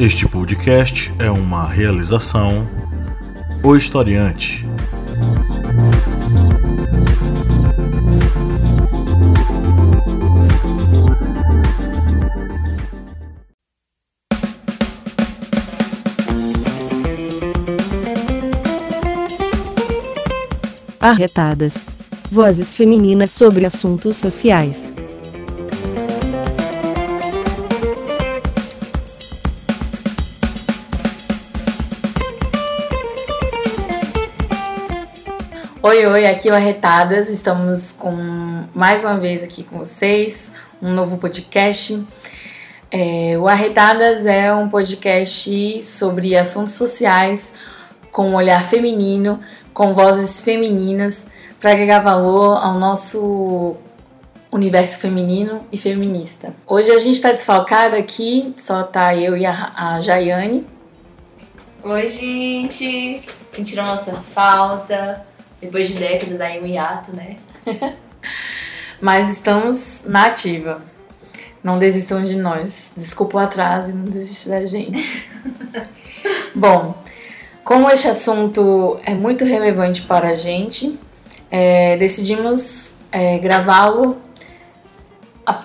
[0.00, 2.66] Este podcast é uma realização
[3.62, 4.64] O Historiante.
[20.98, 21.74] Arretadas.
[22.30, 24.94] Vozes femininas sobre assuntos sociais.
[35.82, 37.30] Oi, oi, aqui é o Arretadas.
[37.30, 42.06] Estamos com mais uma vez aqui com vocês, um novo podcast.
[42.90, 47.54] É, o Arretadas é um podcast sobre assuntos sociais
[48.12, 49.40] com um olhar feminino,
[49.72, 53.74] com vozes femininas, para agregar valor ao nosso
[54.52, 56.54] universo feminino e feminista.
[56.66, 60.66] Hoje a gente está desfalcada aqui, só tá eu e a, a Jaiane.
[61.82, 63.22] Oi, gente!
[63.50, 65.29] Sentiram nossa falta?
[65.60, 67.36] Depois de décadas aí, um hiato, né?
[69.00, 70.82] Mas estamos na ativa.
[71.62, 72.92] Não desistam de nós.
[72.96, 75.30] Desculpa o atraso e não desiste da gente.
[76.54, 76.94] Bom,
[77.62, 80.98] como este assunto é muito relevante para a gente,
[81.50, 84.18] é, decidimos é, gravá-lo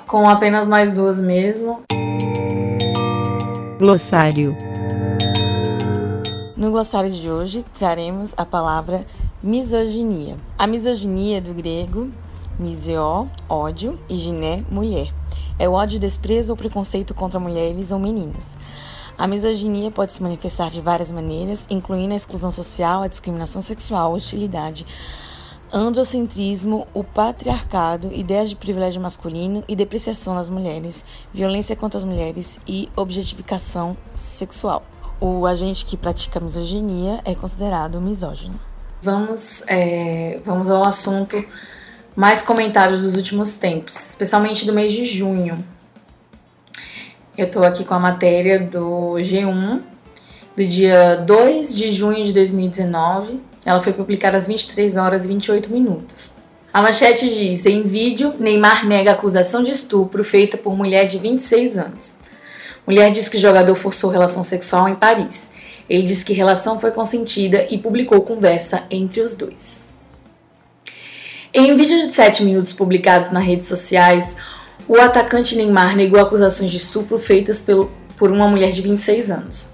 [0.06, 1.84] com apenas nós duas mesmo.
[3.78, 4.56] Glossário.
[6.56, 9.06] No glossário de hoje traremos a palavra
[9.46, 10.38] misoginia.
[10.58, 12.12] A misoginia do grego
[12.58, 15.14] miseo, ódio, e giné, mulher.
[15.60, 18.58] É o ódio, desprezo ou preconceito contra mulheres ou meninas.
[19.16, 24.14] A misoginia pode se manifestar de várias maneiras, incluindo a exclusão social, a discriminação sexual,
[24.14, 24.84] a hostilidade,
[25.72, 32.60] androcentrismo, o patriarcado, ideias de privilégio masculino e depreciação das mulheres, violência contra as mulheres
[32.68, 34.84] e objetificação sexual.
[35.22, 38.60] O agente que pratica misoginia é considerado misógino.
[39.06, 41.46] Vamos, é, vamos ao assunto
[42.16, 45.64] mais comentado dos últimos tempos, especialmente do mês de junho.
[47.38, 49.84] Eu estou aqui com a matéria do G1,
[50.58, 53.40] do dia 2 de junho de 2019.
[53.64, 56.32] Ela foi publicada às 23 horas e 28 minutos.
[56.74, 61.78] A manchete diz: em vídeo, Neymar nega acusação de estupro feita por mulher de 26
[61.78, 62.18] anos.
[62.88, 65.54] Mulher diz que jogador forçou relação sexual em Paris.
[65.90, 69.84] Ele diz que relação foi consentida e publicou conversa entre os dois.
[71.54, 74.36] Em um vídeo de 7 minutos publicados nas redes sociais,
[74.88, 79.74] o atacante Neymar negou acusações de estupro feitas pelo, por uma mulher de 26 anos.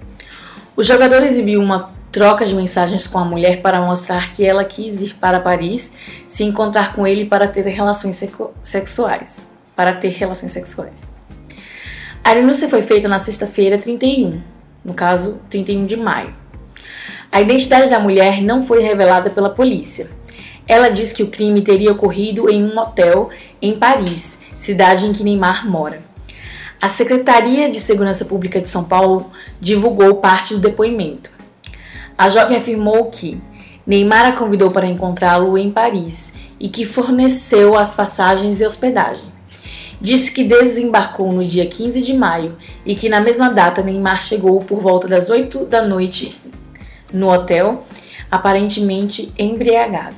[0.76, 5.00] O jogador exibiu uma troca de mensagens com a mulher para mostrar que ela quis
[5.00, 5.94] ir para Paris
[6.28, 8.22] se encontrar com ele para ter relações
[8.62, 9.50] sexuais.
[9.74, 11.10] Para ter relações sexuais.
[12.22, 14.40] A denúncia foi feita na sexta-feira 31,
[14.84, 16.34] no caso 31 de maio.
[17.30, 20.10] A identidade da mulher não foi revelada pela polícia.
[20.66, 25.24] Ela diz que o crime teria ocorrido em um hotel em Paris, cidade em que
[25.24, 26.02] Neymar mora.
[26.80, 31.30] A Secretaria de Segurança Pública de São Paulo divulgou parte do depoimento.
[32.18, 33.40] A jovem afirmou que
[33.86, 39.31] Neymar a convidou para encontrá-lo em Paris e que forneceu as passagens e hospedagem
[40.02, 44.58] disse que desembarcou no dia 15 de maio e que na mesma data Neymar chegou
[44.58, 46.36] por volta das 8 da noite
[47.12, 47.86] no hotel,
[48.28, 50.16] aparentemente embriagado.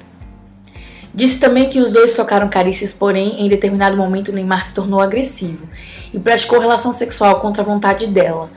[1.15, 5.69] Disse também que os dois trocaram carícias, porém, em determinado momento Neymar se tornou agressivo
[6.15, 8.51] e praticou relação sexual contra a vontade dela.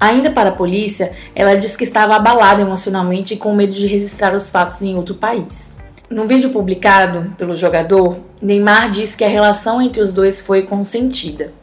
[0.00, 4.34] Ainda para a polícia, ela disse que estava abalada emocionalmente e com medo de registrar
[4.34, 5.76] os fatos em outro país.
[6.12, 11.54] No vídeo publicado pelo jogador, Neymar diz que a relação entre os dois foi consentida.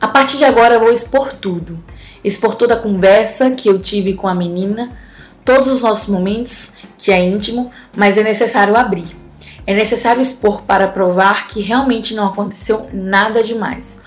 [0.00, 1.82] A partir de agora vou expor tudo.
[2.22, 4.96] Expor toda a conversa que eu tive com a menina,
[5.44, 9.08] todos os nossos momentos, que é íntimo, mas é necessário abrir.
[9.66, 14.04] É necessário expor para provar que realmente não aconteceu nada demais.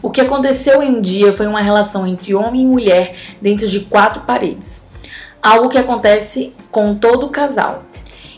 [0.00, 3.80] O que aconteceu em um dia foi uma relação entre homem e mulher dentro de
[3.80, 4.86] quatro paredes.
[5.42, 7.82] Algo que acontece com todo casal.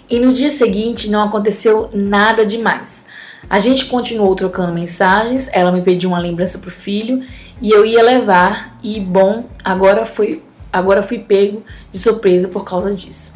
[0.08, 3.06] E no dia seguinte não aconteceu nada demais.
[3.48, 7.22] A gente continuou trocando mensagens, ela me pediu uma lembrança pro filho
[7.60, 12.94] e eu ia levar e bom, agora foi agora fui pego de surpresa por causa
[12.94, 13.34] disso.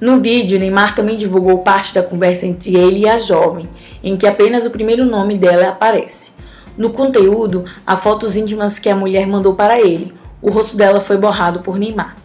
[0.00, 3.68] No vídeo, Neymar também divulgou parte da conversa entre ele e a jovem,
[4.02, 6.32] em que apenas o primeiro nome dela aparece.
[6.76, 10.12] No conteúdo, há fotos íntimas que a mulher mandou para ele.
[10.40, 12.16] O rosto dela foi borrado por Neymar.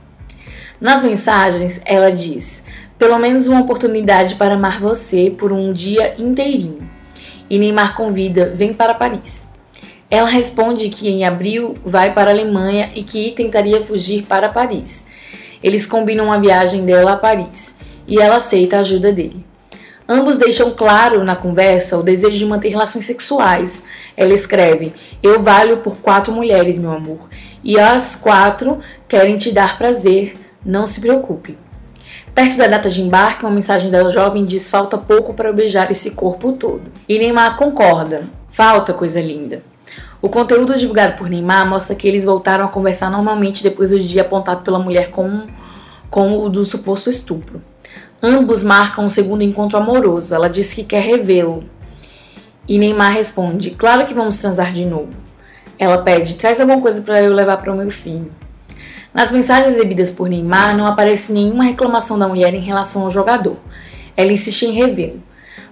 [0.81, 2.65] Nas mensagens, ela diz:
[2.97, 6.89] pelo menos uma oportunidade para amar você por um dia inteirinho.
[7.49, 9.49] E Neymar convida, vem para Paris.
[10.09, 15.07] Ela responde que em abril vai para a Alemanha e que tentaria fugir para Paris.
[15.61, 17.77] Eles combinam uma viagem dela a Paris
[18.07, 19.45] e ela aceita a ajuda dele.
[20.09, 23.83] Ambos deixam claro na conversa o desejo de manter relações sexuais.
[24.15, 27.27] Ela escreve: Eu valho por quatro mulheres, meu amor,
[27.61, 31.57] e as quatro querem te dar prazer, não se preocupe.
[32.37, 36.11] Perto da data de embarque, uma mensagem da jovem diz: Falta pouco para beijar esse
[36.11, 36.83] corpo todo.
[37.09, 39.63] E Neymar concorda: Falta coisa linda.
[40.21, 44.21] O conteúdo divulgado por Neymar mostra que eles voltaram a conversar normalmente depois do dia
[44.21, 45.47] apontado pela mulher como,
[46.11, 47.59] como o do suposto estupro.
[48.21, 50.35] Ambos marcam um segundo encontro amoroso.
[50.35, 51.63] Ela diz que quer revê-lo.
[52.67, 55.15] E Neymar responde: Claro que vamos transar de novo.
[55.79, 58.31] Ela pede: Traz alguma coisa para eu levar para o meu filho.
[59.17, 63.57] Nas mensagens exibidas por Neymar não aparece nenhuma reclamação da mulher em relação ao jogador.
[64.15, 65.23] Ela insiste em revê-lo.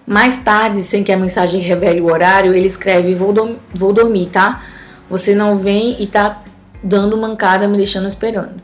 [0.03, 3.31] Mais tarde, sem que a mensagem revele o horário, ele escreve: Vou,
[3.71, 4.63] vou dormir, tá?
[5.07, 6.43] Você não vem e tá
[6.81, 8.59] dando mancada me deixando esperando.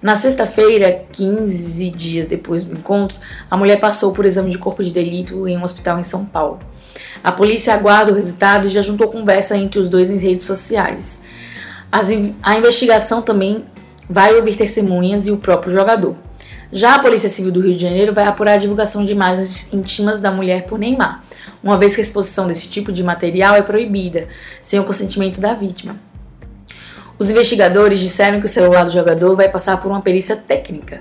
[0.00, 3.18] Na sexta-feira, 15 dias depois do encontro,
[3.50, 6.60] a mulher passou por exame de corpo de delito em um hospital em São Paulo.
[7.22, 11.24] A polícia aguarda o resultado e já juntou conversa entre os dois em redes sociais.
[11.92, 12.08] As,
[12.42, 13.64] a investigação também
[14.08, 16.16] vai ouvir testemunhas e o próprio jogador.
[16.72, 20.20] Já a Polícia Civil do Rio de Janeiro vai apurar a divulgação de imagens íntimas
[20.20, 21.22] da mulher por Neymar,
[21.62, 24.26] uma vez que a exposição desse tipo de material é proibida,
[24.60, 25.96] sem o consentimento da vítima.
[27.16, 31.00] Os investigadores disseram que o celular do jogador vai passar por uma perícia técnica.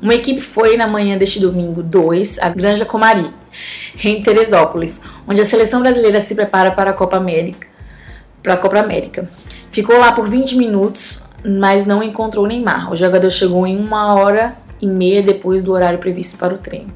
[0.00, 3.28] Uma equipe foi na manhã deste domingo 2 à Granja Comari,
[4.04, 7.66] em Teresópolis, onde a seleção brasileira se prepara para a Copa América.
[8.40, 9.28] Para a Copa América.
[9.72, 12.90] Ficou lá por 20 minutos, mas não encontrou Neymar.
[12.90, 16.92] O jogador chegou em uma hora e meia depois do horário previsto para o treino.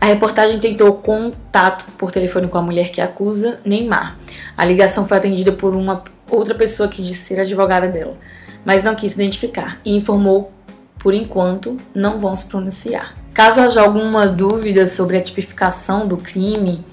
[0.00, 4.16] A reportagem tentou contato por telefone com a mulher que acusa Neymar.
[4.56, 8.16] A ligação foi atendida por uma outra pessoa que disse ser advogada dela,
[8.64, 10.52] mas não quis identificar e informou,
[10.98, 13.14] por enquanto, não vão se pronunciar.
[13.32, 16.84] Caso haja alguma dúvida sobre a tipificação do crime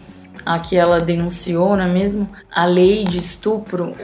[0.45, 2.29] a que ela denunciou, não é mesmo?
[2.51, 3.95] A lei de estupro,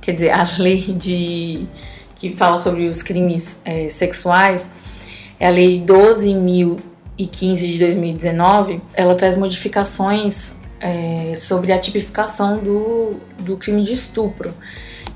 [0.00, 1.66] quer dizer, a lei de
[2.20, 4.74] que fala sobre os crimes é, sexuais,
[5.38, 13.56] é a lei 12.015 de 2019, ela traz modificações é, sobre a tipificação do, do
[13.56, 14.52] crime de estupro,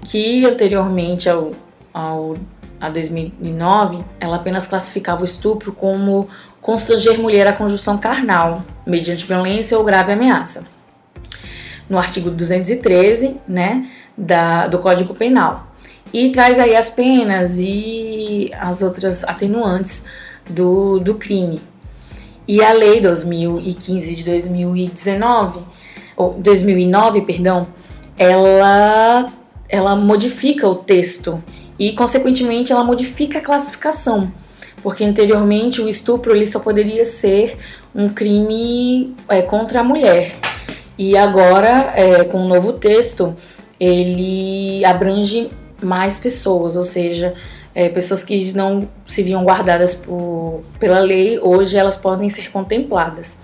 [0.03, 1.53] que anteriormente ao,
[1.93, 2.37] ao
[2.81, 6.29] a 2009, ela apenas classificava o estupro como
[6.61, 10.67] constranger mulher à conjunção carnal, mediante violência ou grave ameaça.
[11.89, 15.74] No artigo 213, né, da, do Código Penal.
[16.15, 20.05] E traz aí as penas e as outras atenuantes
[20.49, 21.61] do, do crime.
[22.47, 25.59] E a lei 2015 de 2019,
[26.17, 27.67] ou 2009, perdão,
[28.17, 29.33] ela
[29.69, 31.43] ela modifica o texto
[31.77, 34.31] e consequentemente ela modifica a classificação,
[34.85, 37.59] porque anteriormente o estupro ele só poderia ser
[37.93, 40.37] um crime é, contra a mulher
[40.97, 43.37] e agora é, com o novo texto
[43.81, 45.51] ele abrange
[45.85, 47.35] mais pessoas, ou seja,
[47.75, 53.41] é, pessoas que não se viam guardadas por, pela lei, hoje elas podem ser contempladas.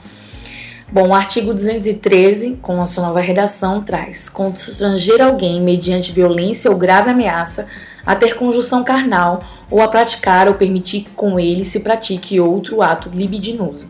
[0.93, 6.77] Bom, o artigo 213, com a sua nova redação, traz constranger alguém mediante violência ou
[6.77, 7.69] grave ameaça
[8.05, 12.83] a ter conjunção carnal ou a praticar ou permitir que com ele se pratique outro
[12.83, 13.89] ato libidinoso.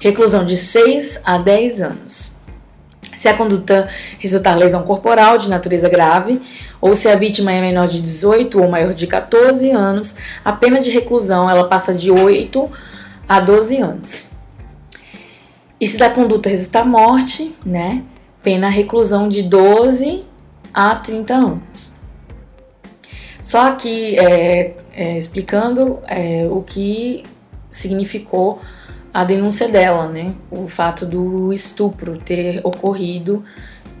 [0.00, 2.36] Reclusão de 6 a 10 anos.
[3.14, 6.42] Se a conduta resultar lesão corporal de natureza grave,
[6.80, 10.80] ou se a vítima é menor de 18 ou maior de 14 anos, a pena
[10.80, 12.70] de reclusão ela passa de 8
[13.28, 14.24] a 12 anos.
[15.80, 18.02] E se da conduta resultar morte, né,
[18.42, 20.24] pena reclusão de 12
[20.72, 21.94] a 30 anos.
[23.40, 27.24] Só aqui é, é, explicando é, o que
[27.70, 28.60] significou
[29.12, 30.34] a denúncia dela, né?
[30.50, 33.44] O fato do estupro ter ocorrido,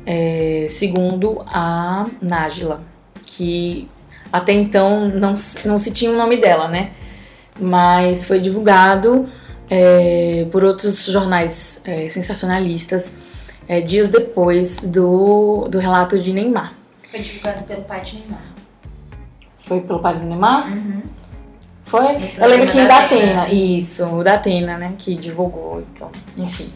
[0.06, 2.82] é, segundo a Nájila,
[3.22, 3.88] que
[4.32, 5.34] até então não,
[5.64, 6.92] não se tinha o nome dela, né?
[7.58, 9.28] Mas foi divulgado
[9.68, 13.16] é, por outros jornais é, sensacionalistas
[13.68, 16.74] é, dias depois do, do relato de Neymar.
[17.02, 18.42] Foi divulgado pelo pai de Neymar.
[19.56, 20.72] Foi pelo pai de Neymar?
[20.72, 21.02] Uhum.
[21.82, 22.32] Foi?
[22.36, 26.70] Eu lembro que o da Atena, isso, o da Atena, né, que divulgou, então, enfim.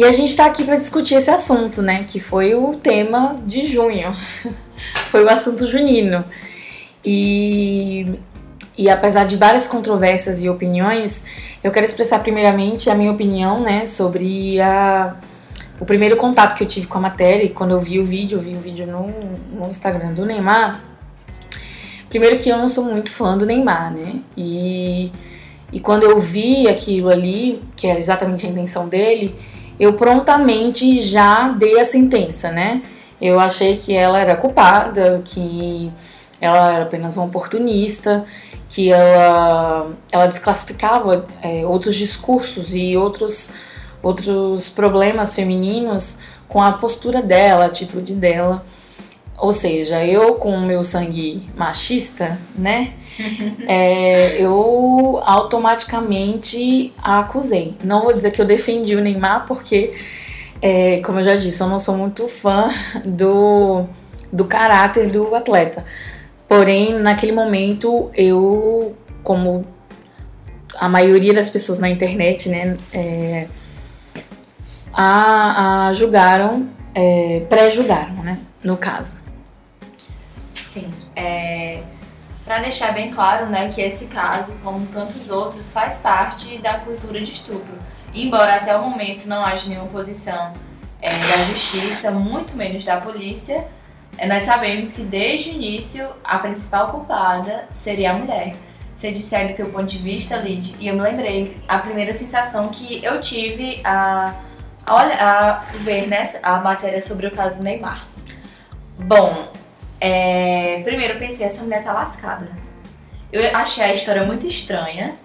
[0.00, 3.66] E a gente tá aqui para discutir esse assunto, né, que foi o tema de
[3.66, 4.10] junho.
[5.10, 6.24] foi o assunto junino.
[7.04, 8.06] E,
[8.78, 11.26] e apesar de várias controvérsias e opiniões,
[11.62, 15.16] eu quero expressar primeiramente a minha opinião, né, sobre a,
[15.78, 18.38] o primeiro contato que eu tive com a matéria, e quando eu vi o vídeo,
[18.38, 19.06] eu vi o vídeo no,
[19.52, 20.82] no Instagram do Neymar.
[22.08, 24.20] Primeiro que eu não sou muito fã do Neymar, né?
[24.34, 25.12] E,
[25.70, 29.36] e quando eu vi aquilo ali, que era exatamente a intenção dele,
[29.80, 32.82] eu prontamente já dei a sentença, né?
[33.18, 35.90] Eu achei que ela era culpada, que
[36.38, 38.26] ela era apenas uma oportunista,
[38.68, 43.54] que ela, ela desclassificava é, outros discursos e outros,
[44.02, 48.64] outros problemas femininos com a postura dela, a atitude dela.
[49.40, 52.92] Ou seja, eu com o meu sangue machista, né?
[53.66, 57.74] é, eu automaticamente a acusei.
[57.82, 59.94] Não vou dizer que eu defendi o Neymar, porque,
[60.60, 62.68] é, como eu já disse, eu não sou muito fã
[63.02, 63.86] do,
[64.30, 65.86] do caráter do atleta.
[66.46, 69.64] Porém, naquele momento, eu, como
[70.78, 73.46] a maioria das pessoas na internet, né, é,
[74.92, 79.29] a, a julgaram, é, pré-julgaram, né, no caso.
[81.20, 81.82] É,
[82.44, 87.20] para deixar bem claro, né, que esse caso, como tantos outros, faz parte da cultura
[87.20, 87.78] de estupro.
[88.12, 90.52] Embora até o momento não haja nenhuma posição
[91.00, 93.68] é, da justiça, muito menos da polícia,
[94.18, 98.56] é, nós sabemos que desde o início a principal culpada seria a mulher.
[98.94, 102.68] Você disse do teu ponto de vista, Lid, e eu me lembrei a primeira sensação
[102.68, 104.34] que eu tive a,
[104.84, 108.06] a, a ver né, a matéria sobre o caso Neymar.
[108.98, 109.52] Bom,
[110.00, 112.48] é, primeiro eu pensei, essa mulher tá lascada.
[113.32, 115.16] Eu achei a história muito estranha,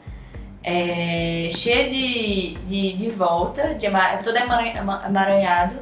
[0.63, 3.87] é, cheia de, de, de volta, de,
[4.23, 5.75] todo emaranhado.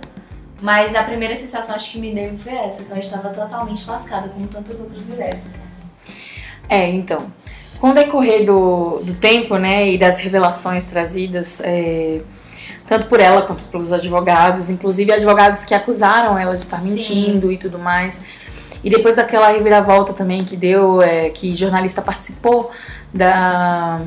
[0.61, 4.29] Mas a primeira sensação acho que me deu foi essa, que ela estava totalmente lascada,
[4.29, 5.53] como tantas outras mulheres.
[6.69, 7.31] É, então.
[7.79, 12.21] Com o decorrer do, do tempo, né, e das revelações trazidas, é,
[12.87, 17.53] tanto por ela quanto pelos advogados, inclusive advogados que acusaram ela de estar mentindo Sim.
[17.53, 18.23] e tudo mais.
[18.83, 22.71] E depois daquela reviravolta também que deu, é, que jornalista participou
[23.13, 24.01] da,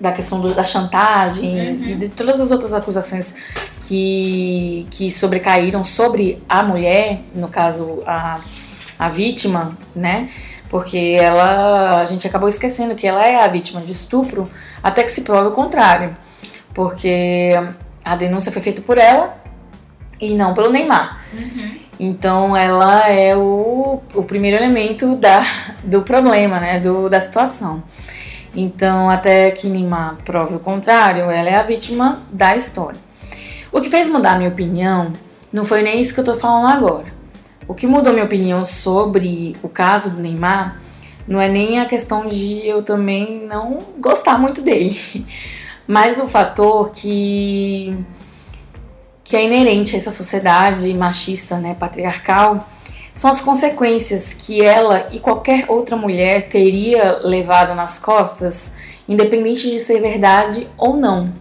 [0.00, 1.84] da questão do, da chantagem uhum.
[1.84, 3.36] e de todas as outras acusações
[3.84, 8.40] que, que sobrecaíram sobre a mulher, no caso a,
[8.98, 10.30] a vítima, né?
[10.68, 14.50] Porque ela, a gente acabou esquecendo que ela é a vítima de estupro
[14.82, 16.16] até que se prove o contrário.
[16.72, 17.52] Porque
[18.04, 19.36] a denúncia foi feita por ela
[20.20, 21.22] e não pelo Neymar.
[21.32, 21.83] Uhum.
[21.98, 25.44] Então ela é o, o primeiro elemento da,
[25.82, 26.80] do problema, né?
[26.80, 27.82] Do, da situação.
[28.56, 33.00] Então, até que Neymar prove o contrário, ela é a vítima da história.
[33.72, 35.12] O que fez mudar minha opinião
[35.52, 37.06] não foi nem isso que eu tô falando agora.
[37.66, 40.80] O que mudou minha opinião sobre o caso do Neymar
[41.26, 44.98] não é nem a questão de eu também não gostar muito dele,
[45.86, 47.96] mas o fator que
[49.24, 52.68] que é inerente a essa sociedade machista, né, patriarcal,
[53.14, 58.74] são as consequências que ela e qualquer outra mulher teria levado nas costas,
[59.08, 61.32] independente de ser verdade ou não.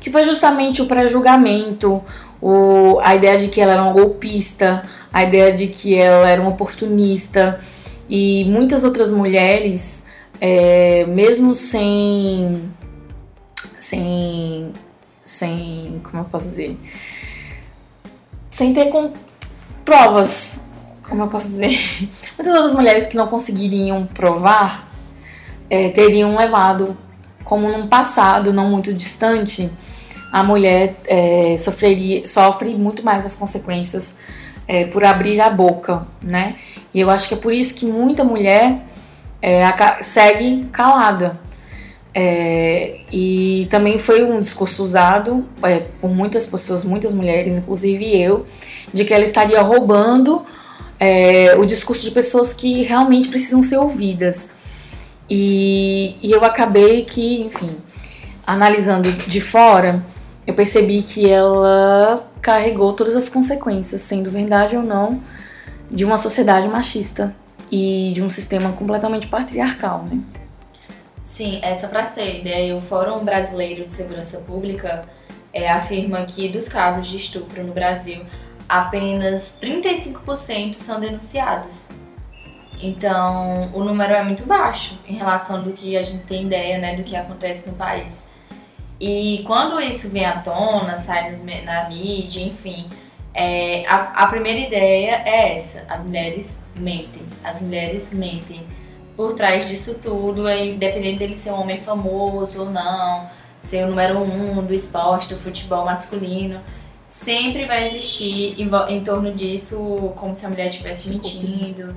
[0.00, 2.02] Que foi justamente o pré-julgamento,
[2.42, 4.82] o, a ideia de que ela era uma golpista,
[5.12, 7.60] a ideia de que ela era uma oportunista
[8.08, 10.04] e muitas outras mulheres,
[10.40, 12.70] é, mesmo sem,
[13.78, 14.72] sem,
[15.22, 16.76] sem, como eu posso dizer,
[18.56, 19.12] sem ter com,
[19.84, 20.66] provas,
[21.06, 21.78] como eu posso dizer,
[22.38, 24.88] muitas outras mulheres que não conseguiriam provar
[25.68, 26.96] é, teriam levado,
[27.44, 29.70] como num passado não muito distante,
[30.32, 34.20] a mulher é, sofreria, sofre muito mais as consequências
[34.66, 36.56] é, por abrir a boca, né?
[36.94, 38.86] E eu acho que é por isso que muita mulher
[39.42, 39.62] é,
[40.00, 41.38] segue calada.
[42.18, 48.46] É, e também foi um discurso usado é, por muitas pessoas, muitas mulheres, inclusive eu,
[48.90, 50.46] de que ela estaria roubando
[50.98, 54.54] é, o discurso de pessoas que realmente precisam ser ouvidas.
[55.28, 57.76] E, e eu acabei que, enfim,
[58.46, 60.02] analisando de fora,
[60.46, 65.20] eu percebi que ela carregou todas as consequências, sendo verdade ou não,
[65.90, 67.36] de uma sociedade machista
[67.70, 70.18] e de um sistema completamente patriarcal, né?
[71.36, 75.04] Sim, é só para ter ideia, o Fórum Brasileiro de Segurança Pública
[75.52, 78.24] é, afirma que dos casos de estupro no Brasil,
[78.66, 81.90] apenas 35% são denunciados.
[82.80, 86.96] Então, o número é muito baixo em relação do que a gente tem ideia, né,
[86.96, 88.30] do que acontece no país.
[88.98, 92.88] E quando isso vem à tona, sai nos, na mídia, enfim,
[93.34, 97.22] é, a, a, primeira ideia é essa: as mulheres mentem.
[97.44, 98.66] As mulheres mentem.
[99.16, 103.28] Por trás disso tudo, independente dele ser um homem famoso ou não,
[103.62, 106.60] ser o número um do esporte, do futebol masculino,
[107.06, 111.94] sempre vai existir em, em torno disso como se a mulher estivesse mentindo.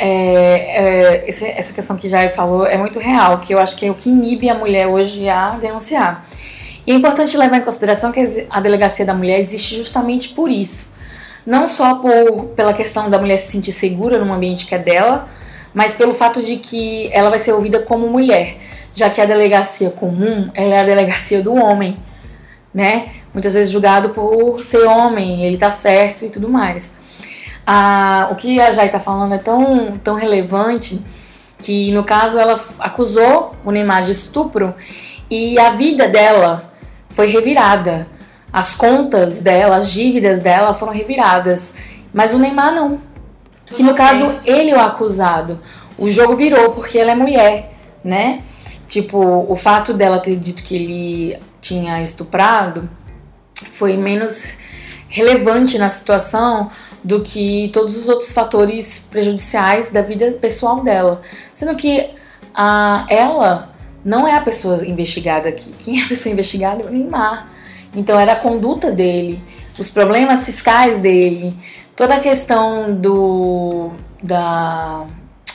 [0.00, 3.90] É, é, essa questão que Jair falou é muito real, que eu acho que é
[3.90, 6.28] o que inibe a mulher hoje a denunciar.
[6.86, 10.92] E é importante levar em consideração que a delegacia da mulher existe justamente por isso.
[11.44, 15.28] Não só por, pela questão da mulher se sentir segura num ambiente que é dela,
[15.78, 18.56] mas pelo fato de que ela vai ser ouvida como mulher,
[18.92, 21.96] já que a delegacia comum é a delegacia do homem,
[22.74, 23.12] né?
[23.32, 26.98] Muitas vezes julgado por ser homem, ele tá certo e tudo mais.
[28.28, 31.00] O que a Jai tá falando é tão, tão relevante
[31.60, 34.74] que, no caso, ela acusou o Neymar de estupro
[35.30, 36.72] e a vida dela
[37.08, 38.08] foi revirada.
[38.52, 41.76] As contas dela, as dívidas dela foram reviradas.
[42.12, 43.00] Mas o Neymar não.
[43.74, 45.60] Que no caso, ele é o acusado.
[45.96, 48.42] O jogo virou porque ela é mulher, né?
[48.86, 52.88] Tipo, o fato dela ter dito que ele tinha estuprado
[53.70, 54.54] foi menos
[55.08, 56.70] relevante na situação
[57.02, 61.22] do que todos os outros fatores prejudiciais da vida pessoal dela.
[61.52, 62.10] Sendo que
[62.54, 65.72] a, ela não é a pessoa investigada aqui.
[65.78, 67.48] Quem é a pessoa investigada é o Neymar.
[67.94, 69.42] Então era a conduta dele,
[69.78, 71.54] os problemas fiscais dele,
[71.98, 73.90] toda a questão do
[74.22, 75.04] da,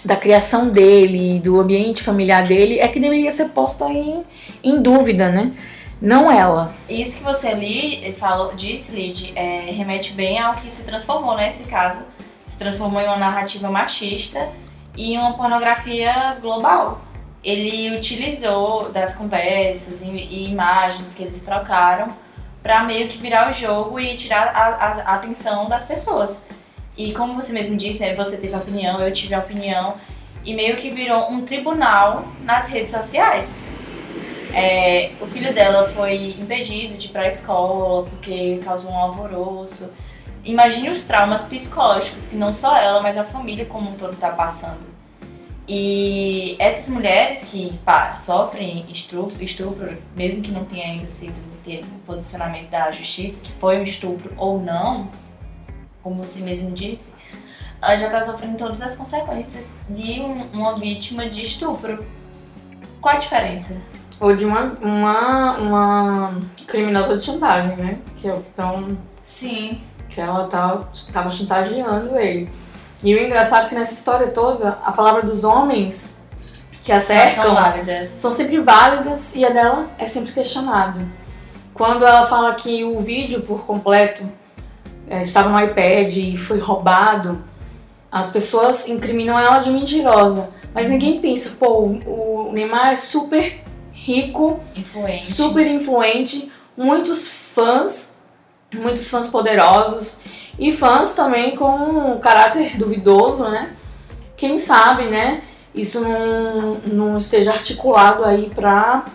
[0.04, 4.26] da criação dele, do ambiente familiar dele, é que deveria ser posta em,
[4.62, 5.54] em dúvida, né?
[6.02, 6.74] Não ela.
[6.90, 11.64] Isso que você li, falou, disse, Lid, é, remete bem ao que se transformou nesse
[11.64, 12.08] caso.
[12.46, 14.50] Se transformou em uma narrativa machista
[14.98, 17.02] e uma pornografia global.
[17.42, 22.10] Ele utilizou das conversas e, e imagens que eles trocaram
[22.64, 26.48] para meio que virar o jogo e tirar a, a- a atenção das pessoas.
[26.98, 29.96] E como você mesmo disse, né, você teve a opinião, eu tive a opinião,
[30.46, 33.66] e meio que virou um tribunal nas redes sociais.
[34.54, 39.92] É, o filho dela foi impedido de ir pra escola porque causou um alvoroço.
[40.46, 44.30] Imagine os traumas psicológicos que não só ela, mas a família como um todo tá
[44.30, 44.93] passando.
[45.68, 51.86] E essas mulheres que pá, sofrem estupro, estupro, mesmo que não tenha ainda sido ter
[51.86, 55.08] um posicionamento da justiça, que foi um estupro ou não,
[56.02, 57.14] como você mesmo disse,
[57.82, 62.06] ela já tá sofrendo todas as consequências de um- uma vítima de estupro.
[63.00, 63.82] Qual a diferença?
[64.20, 68.00] Ou de uma, uma, uma criminosa de chantagem, né?
[68.18, 68.98] Que é o que estão.
[69.24, 72.50] Sim, Que ela tá, tava chantageando ele.
[73.04, 76.18] E o engraçado é que nessa história toda, a palavra dos homens
[76.84, 78.10] que a são válidas.
[78.10, 81.00] são sempre válidas e a dela é sempre questionada.
[81.74, 84.24] Quando ela fala que o vídeo por completo
[85.10, 87.44] é, estava no iPad e foi roubado,
[88.12, 90.50] as pessoas incriminam ela de mentirosa.
[90.74, 95.32] Mas ninguém pensa, pô, o o Neymar é super rico, Influente.
[95.32, 98.13] super influente, muitos fãs,
[98.74, 100.22] muitos fãs poderosos
[100.58, 103.74] e fãs também com um caráter duvidoso, né?
[104.38, 105.44] Quem sabe, né?
[105.74, 109.06] Isso não, não esteja articulado aí pra,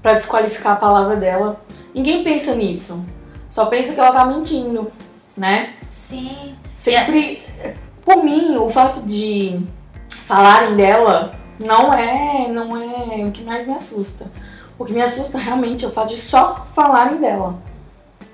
[0.00, 1.60] pra desqualificar a palavra dela.
[1.94, 3.04] Ninguém pensa nisso.
[3.48, 4.90] Só pensa que ela tá mentindo,
[5.36, 5.74] né?
[5.90, 6.54] Sim.
[6.72, 7.42] Sempre,
[8.04, 9.60] por mim, o fato de
[10.26, 14.30] falarem dela não é, não é o que mais me assusta.
[14.78, 17.56] O que me assusta realmente é o fato de só falarem dela.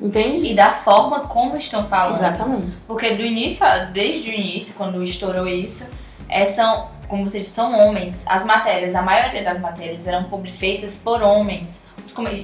[0.00, 0.50] Entende?
[0.50, 2.16] E da forma como estão falando.
[2.16, 2.72] Exatamente.
[2.86, 5.92] Porque do início, desde o início, quando estourou isso,
[6.28, 8.24] é, são, como você disse, são homens.
[8.26, 11.86] As matérias, a maioria das matérias eram feitas por homens.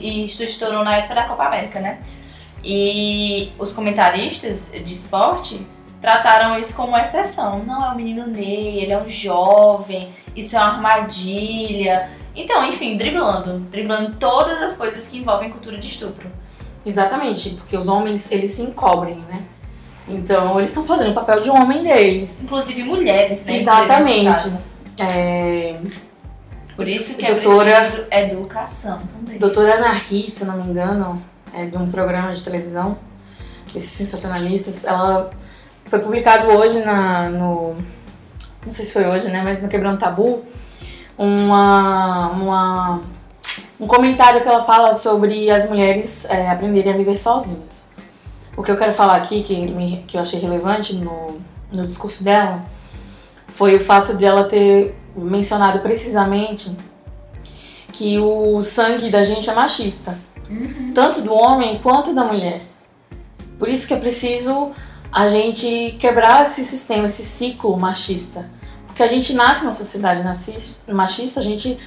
[0.00, 1.98] E isso estourou na época da Copa América, né?
[2.62, 5.60] E os comentaristas de esporte
[6.00, 7.64] trataram isso como exceção.
[7.64, 12.10] Não, é um menino Ney, ele é um jovem, isso é uma armadilha.
[12.36, 13.60] Então, enfim, driblando.
[13.60, 16.30] Driblando todas as coisas que envolvem cultura de estupro.
[16.84, 19.42] Exatamente, porque os homens, eles se encobrem, né?
[20.08, 22.42] Então, eles estão fazendo o papel de homem deles.
[22.42, 23.56] Inclusive mulheres, né?
[23.56, 24.58] Exatamente.
[25.00, 25.78] É...
[26.74, 29.38] Por isso que é doutora, preciso educação também.
[29.38, 31.20] doutora Ana Ri, se não me engano,
[31.52, 32.96] é de um programa de televisão,
[33.74, 35.30] esses sensacionalistas, ela
[35.86, 37.76] foi publicado hoje na, no.
[38.64, 39.42] Não sei se foi hoje, né?
[39.42, 40.44] Mas no Quebrando Tabu,
[41.16, 43.02] uma, uma,
[43.80, 47.90] um comentário que ela fala sobre as mulheres é, aprenderem a viver sozinhas.
[48.56, 51.40] O que eu quero falar aqui, que, me, que eu achei relevante no,
[51.72, 52.64] no discurso dela,
[53.46, 56.76] foi o fato de ela ter mencionado precisamente
[57.92, 60.18] que o sangue da gente é machista,
[60.50, 60.92] Uhum.
[60.94, 62.62] tanto do homem quanto da mulher.
[63.58, 64.72] Por isso que é preciso
[65.12, 68.48] a gente quebrar esse sistema, esse ciclo machista.
[68.86, 70.22] Porque a gente nasce numa sociedade
[70.88, 71.78] machista, a gente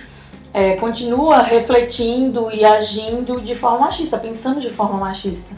[0.53, 5.55] é, continua refletindo e agindo de forma machista, pensando de forma machista.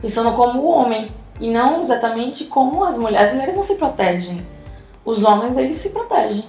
[0.00, 3.28] pensando como o homem e não exatamente como as mulheres.
[3.28, 4.46] As mulheres não se protegem,
[5.04, 6.44] os homens eles se protegem.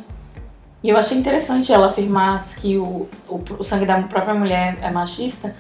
[0.83, 4.89] E eu achei interessante ela afirmar que o, o, o sangue da própria mulher é
[4.91, 5.55] machista,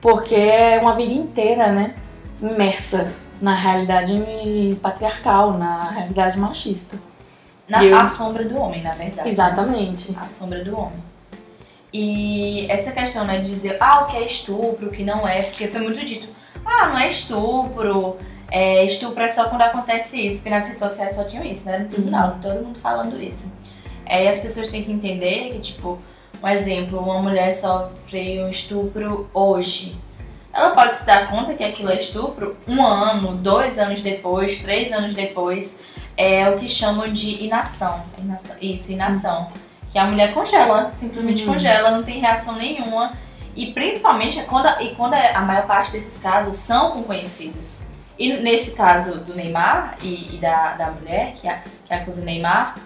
[0.00, 1.94] porque é uma vida inteira, né,
[2.42, 6.98] imersa na realidade patriarcal, na realidade machista.
[7.68, 9.28] Na, eu- A sombra do homem, na verdade.
[9.28, 10.16] Exatamente.
[10.20, 11.07] A sombra do homem.
[11.92, 15.42] E essa questão, né, de dizer, ah, o que é estupro, o que não é,
[15.42, 16.28] porque foi muito dito,
[16.64, 18.16] ah, não é estupro,
[18.50, 21.78] é, estupro é só quando acontece isso, porque nas redes sociais só tinham isso, né,
[21.78, 23.56] no tribunal, todo mundo falando isso.
[24.04, 25.98] É, e as pessoas têm que entender que, tipo,
[26.42, 29.96] um exemplo, uma mulher sofre um estupro hoje.
[30.52, 34.92] Ela pode se dar conta que aquilo é estupro um ano, dois anos depois, três
[34.92, 35.84] anos depois.
[36.16, 38.02] É o que chamam de inação.
[38.18, 39.48] inação isso, inação.
[39.90, 41.52] Que a mulher congela, simplesmente Uhum.
[41.52, 43.12] congela, não tem reação nenhuma.
[43.56, 47.84] E principalmente é quando, e quando é- a maior parte desses casos são com conhecidos.
[48.18, 52.24] E nesse caso do Neymar e, e da, da mulher que, a, que acusa o
[52.24, 52.76] Neymar,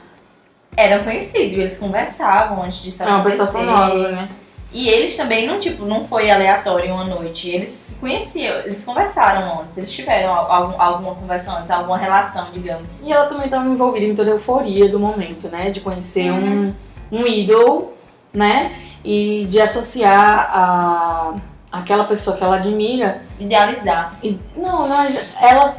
[0.77, 3.71] eram conhecidos, eles conversavam antes disso É uma pessoa acontecer.
[3.73, 4.29] famosa, né?
[4.75, 7.51] E eles também não, tipo, não foi aleatório uma noite.
[7.51, 12.47] Eles se conheciam, eles conversaram antes, eles tiveram al- algum, alguma conversa antes, alguma relação,
[12.55, 13.03] digamos.
[13.03, 15.71] E ela também estava envolvida em toda a euforia do momento, né?
[15.71, 16.38] De conhecer Uhum.
[16.69, 16.75] um,
[17.12, 17.92] um ídolo,
[18.33, 18.75] né?
[19.05, 21.35] E de associar a
[21.72, 23.22] aquela pessoa que ela admira.
[23.40, 24.14] Idealizar.
[24.22, 25.07] E, não, não,
[25.40, 25.75] ela,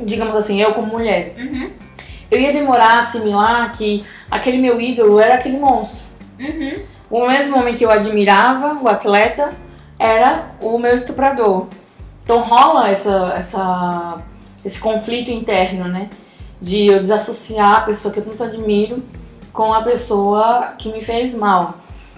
[0.00, 1.72] digamos assim, eu como mulher, Uhum.
[2.30, 6.10] eu ia demorar a assimilar que aquele meu ídolo era aquele monstro.
[6.38, 6.82] Uhum.
[7.10, 9.52] O mesmo homem que eu admirava, o atleta,
[9.98, 11.66] era o meu estuprador.
[12.22, 14.18] Então rola essa, essa,
[14.64, 16.10] esse conflito interno, né?
[16.60, 19.02] De eu desassociar a pessoa que eu tanto admiro
[19.52, 21.74] com a pessoa que me fez mal.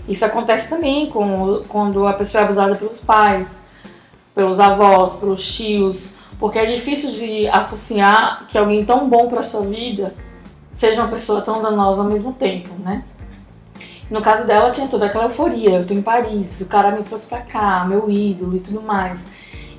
[0.08, 3.64] Isso acontece também com, quando a pessoa é abusada pelos pais,
[4.34, 9.64] pelos avós, pelos tios, porque é difícil de associar que alguém tão bom para sua
[9.66, 10.14] vida
[10.72, 13.04] seja uma pessoa tão danosa ao mesmo tempo, né?
[14.10, 15.70] No caso dela, tinha toda aquela euforia.
[15.70, 19.30] Eu tô em Paris, o cara me trouxe pra cá, meu ídolo e tudo mais.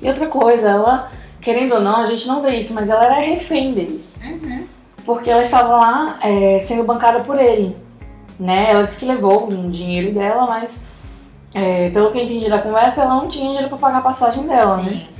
[0.02, 3.20] E outra coisa, ela, querendo ou não, a gente não vê isso, mas ela era
[3.20, 4.04] refém dele.
[4.24, 4.66] Uhum.
[5.04, 7.76] Porque ela estava lá é, sendo bancada por ele.
[8.38, 8.70] Né?
[8.70, 10.88] Ela disse que levou um dinheiro dela, mas
[11.54, 14.46] é, pelo que eu entendi da conversa, ela não tinha dinheiro pra pagar a passagem
[14.46, 14.90] dela, né?
[14.90, 15.14] Sim.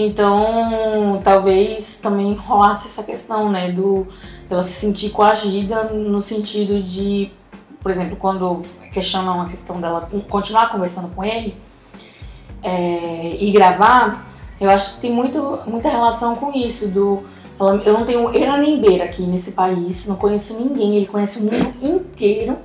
[0.00, 4.06] Então, talvez também rolasse essa questão, né, do
[4.48, 7.30] dela se sentir coagida no sentido de,
[7.82, 11.56] por exemplo, quando questionam a questão dela continuar conversando com ele
[12.62, 14.24] é, e gravar,
[14.60, 17.24] eu acho que tem muito, muita relação com isso, do
[17.58, 21.38] ela- eu não tenho era nem beira aqui nesse país, não conheço ninguém, ele conhece
[21.38, 22.56] o mundo inteiro,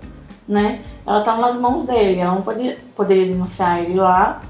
[0.48, 0.82] né?
[1.06, 4.42] Ela tá nas mãos dele, ela não poderia, poderia denunciar ele lá,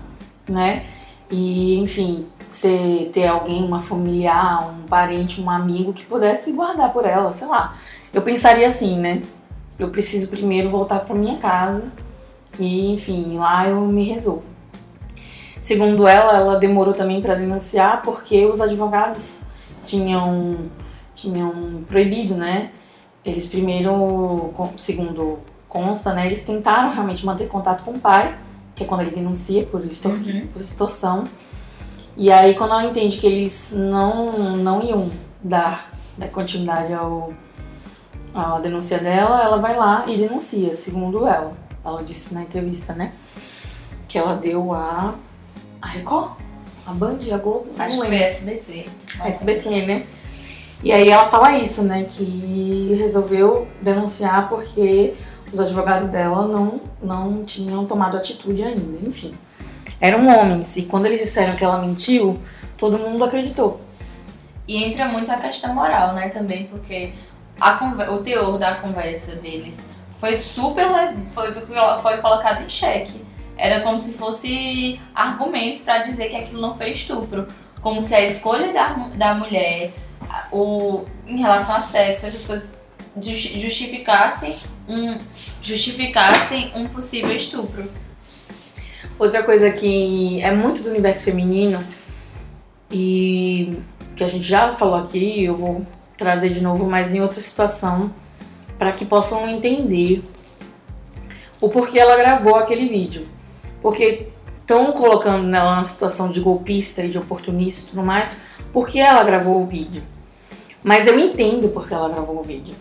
[0.47, 0.85] né?
[1.31, 7.05] E, enfim, você ter alguém, uma familiar, um parente, um amigo que pudesse guardar por
[7.05, 7.75] ela, sei lá.
[8.13, 9.23] Eu pensaria assim, né?
[9.79, 11.91] Eu preciso primeiro voltar para minha casa
[12.59, 14.43] e, enfim, lá eu me resolvo.
[15.59, 19.47] Segundo ela, ela demorou também para denunciar porque os advogados
[19.85, 20.69] tinham,
[21.15, 22.71] tinham proibido, né?
[23.23, 26.25] Eles primeiro, segundo consta, né?
[26.25, 28.37] Eles tentaram realmente manter contato com o pai,
[28.75, 30.47] que é quando ele denuncia por, extor Uhum.
[30.51, 31.23] por extorsão.
[32.15, 35.09] E aí, quando ela entende que eles não, não iam
[35.43, 37.33] dar né, continuidade ao,
[38.35, 41.53] à denúncia dela, ela vai lá e denuncia, segundo ela.
[41.83, 43.13] Ela disse na entrevista, né?
[44.07, 45.15] Que ela deu a.
[45.81, 46.42] A Record?
[46.85, 47.19] A Band?
[47.33, 47.67] A Globo?
[47.77, 48.89] Acho que foi SBT.
[49.25, 50.05] SBT, né?
[50.83, 52.05] E aí ela fala isso, né?
[52.09, 55.15] Que resolveu denunciar porque
[55.51, 59.33] os advogados dela não, não tinham tomado atitude ainda, enfim.
[60.01, 62.39] Eram homens, e quando eles disseram que ela mentiu,
[62.77, 63.79] todo mundo acreditou.
[64.67, 67.13] E entra muito a questão moral, né, também, porque
[67.59, 69.87] a o teor da conversa deles
[70.19, 70.87] foi super.
[71.31, 73.22] foi, foi colocado em xeque.
[73.57, 77.47] Era como se fosse argumentos pra dizer que aquilo não foi estupro.
[77.81, 79.93] Como se a escolha da, da mulher,
[80.51, 82.81] o, em relação a sexo, essas coisas
[83.21, 84.55] justi- justificassem
[84.87, 85.19] um,
[85.61, 87.89] justificassem um possível estupro.
[89.19, 91.83] Outra coisa que é muito do universo feminino
[92.89, 93.79] e
[94.15, 95.85] que a gente já falou aqui, eu vou
[96.17, 98.13] trazer de novo, mas em outra situação,
[98.77, 100.23] para que possam entender
[101.61, 103.27] o porquê ela gravou aquele vídeo.
[103.83, 104.29] Porque
[104.61, 108.41] estão colocando nela uma situação de golpista e de oportunista e tudo mais,
[108.71, 110.03] porque ela gravou o vídeo.
[110.81, 112.73] Mas eu entendo porque ela gravou o vídeo.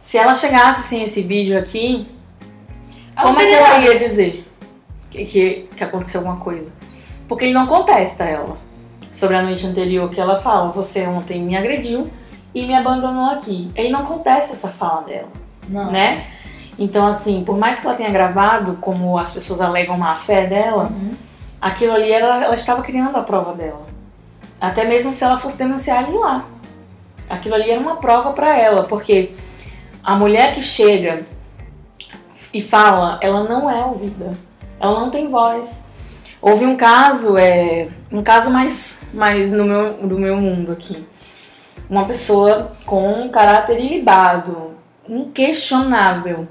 [0.00, 2.08] Se ela chegasse sem esse vídeo aqui,
[3.20, 4.48] como é que ela ia dizer
[5.12, 6.74] que, que, que aconteceu alguma coisa?
[7.28, 8.56] Porque ele não contesta ela.
[9.12, 12.10] sobre a noite anterior que ela fala: Você ontem me agrediu
[12.54, 13.70] e me abandonou aqui.
[13.76, 15.28] Aí não acontece essa fala dela,
[15.68, 15.90] Não.
[15.90, 16.26] né?
[16.78, 20.84] Então, assim, por mais que ela tenha gravado, como as pessoas alegam má fé dela,
[20.90, 21.14] Uhum.
[21.60, 23.86] aquilo ali ela, ela estava criando a prova dela.
[24.60, 26.44] Até mesmo se ela fosse denunciar ele lá.
[27.28, 29.32] Aquilo ali era uma prova para ela, porque
[30.02, 31.26] a mulher que chega
[32.52, 34.32] e fala, ela não é ouvida.
[34.80, 35.88] Ela não tem voz.
[36.40, 41.06] Houve um caso, é, um caso mais, mais no meu, do meu mundo aqui.
[41.88, 44.72] Uma pessoa com um caráter ilibado,
[45.08, 46.48] inquestionável.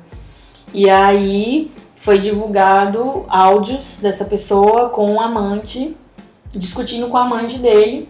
[0.74, 5.96] E aí foi divulgado áudios dessa pessoa com um amante,
[6.52, 8.10] discutindo com a amante dele.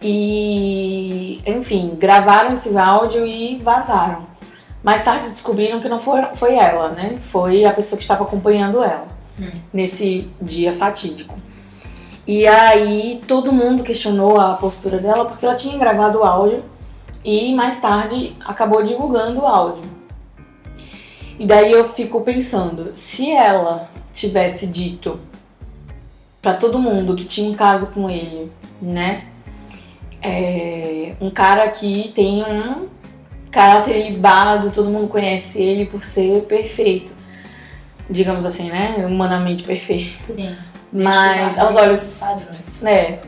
[0.00, 4.26] E, enfim, gravaram esse áudio e vazaram.
[4.82, 7.16] Mais tarde descobriram que não foi, foi ela, né?
[7.18, 9.08] Foi a pessoa que estava acompanhando ela
[9.72, 11.34] nesse dia fatídico.
[12.26, 16.62] E aí todo mundo questionou a postura dela porque ela tinha gravado o áudio
[17.24, 19.93] e mais tarde acabou divulgando o áudio.
[21.38, 25.18] E daí eu fico pensando, se ela tivesse dito
[26.40, 29.24] pra todo mundo que tinha um caso com ele, né?
[30.22, 32.88] É, um cara que tem um
[33.50, 37.12] caráter ilibado, todo mundo conhece ele por ser perfeito.
[38.08, 39.04] Digamos assim, né?
[39.06, 40.24] Humanamente perfeito.
[40.24, 40.54] Sim.
[40.92, 42.80] Mas aos olhos Padrões.
[42.80, 43.18] né,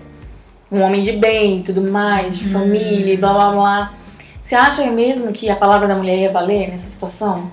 [0.70, 3.94] um homem de bem tudo mais, de família e blá blá blá.
[4.40, 7.50] Você acha mesmo que a palavra da mulher ia valer nessa situação?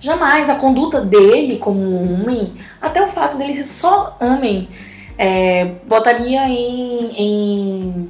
[0.00, 0.48] Jamais.
[0.48, 4.68] A conduta dele como homem, até o fato dele ser só homem,
[5.16, 8.08] é, botaria em, em,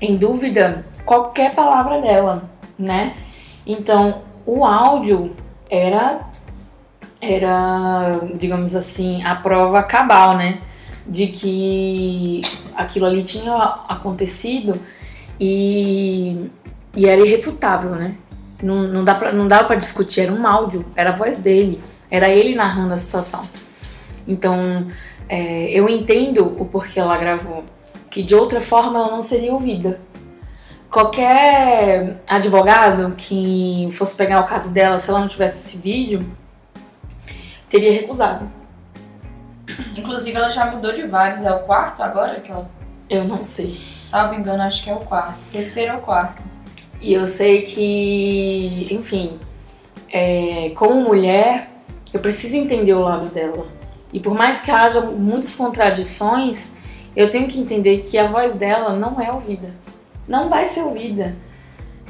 [0.00, 3.14] em dúvida qualquer palavra dela, né?
[3.66, 5.36] Então, o áudio
[5.70, 6.20] era,
[7.20, 10.60] era, digamos assim, a prova cabal, né?
[11.10, 12.42] de que
[12.76, 13.52] aquilo ali tinha
[13.88, 14.80] acontecido
[15.38, 16.50] e,
[16.96, 18.16] e era irrefutável, né?
[18.62, 21.82] Não, não, dá pra, não dava pra discutir, era um áudio, era a voz dele,
[22.10, 23.42] era ele narrando a situação.
[24.26, 24.86] Então,
[25.28, 27.64] é, eu entendo o porquê ela gravou,
[28.10, 30.00] que de outra forma ela não seria ouvida.
[30.90, 36.26] Qualquer advogado que fosse pegar o caso dela, se ela não tivesse esse vídeo,
[37.68, 38.50] teria recusado.
[39.96, 41.44] Inclusive, ela já mudou de vários.
[41.44, 42.68] É o quarto agora que ela.
[43.08, 43.80] Eu não sei.
[44.00, 45.38] Salvo engano, acho que é o quarto.
[45.52, 46.42] Terceiro ou quarto.
[47.00, 49.38] E eu sei que, enfim,
[50.12, 51.70] é, como mulher,
[52.12, 53.66] eu preciso entender o lado dela.
[54.12, 56.76] E por mais que haja muitas contradições,
[57.14, 59.74] eu tenho que entender que a voz dela não é ouvida.
[60.28, 61.36] Não vai ser ouvida.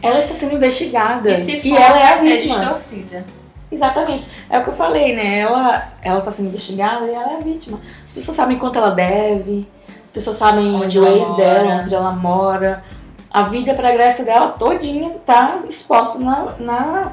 [0.03, 1.33] Ela está sendo investigada.
[1.33, 2.55] E se for, e ela é a vítima.
[2.59, 3.25] distorcida.
[3.71, 4.27] Exatamente.
[4.49, 5.39] É o que eu falei, né?
[5.41, 7.81] Ela, ela tá sendo investigada e ela é a vítima.
[8.03, 9.69] As pessoas sabem quanto ela deve,
[10.05, 12.83] as pessoas sabem Onde o ex dela, onde ela mora.
[13.31, 17.13] A vida pregressa dela todinha tá exposta na, na,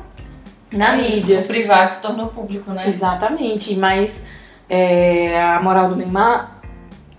[0.71, 1.39] na É isso, mídia.
[1.41, 2.88] O privado se tornou público, né?
[2.88, 4.27] Exatamente, mas
[4.67, 6.60] é, a moral do Neymar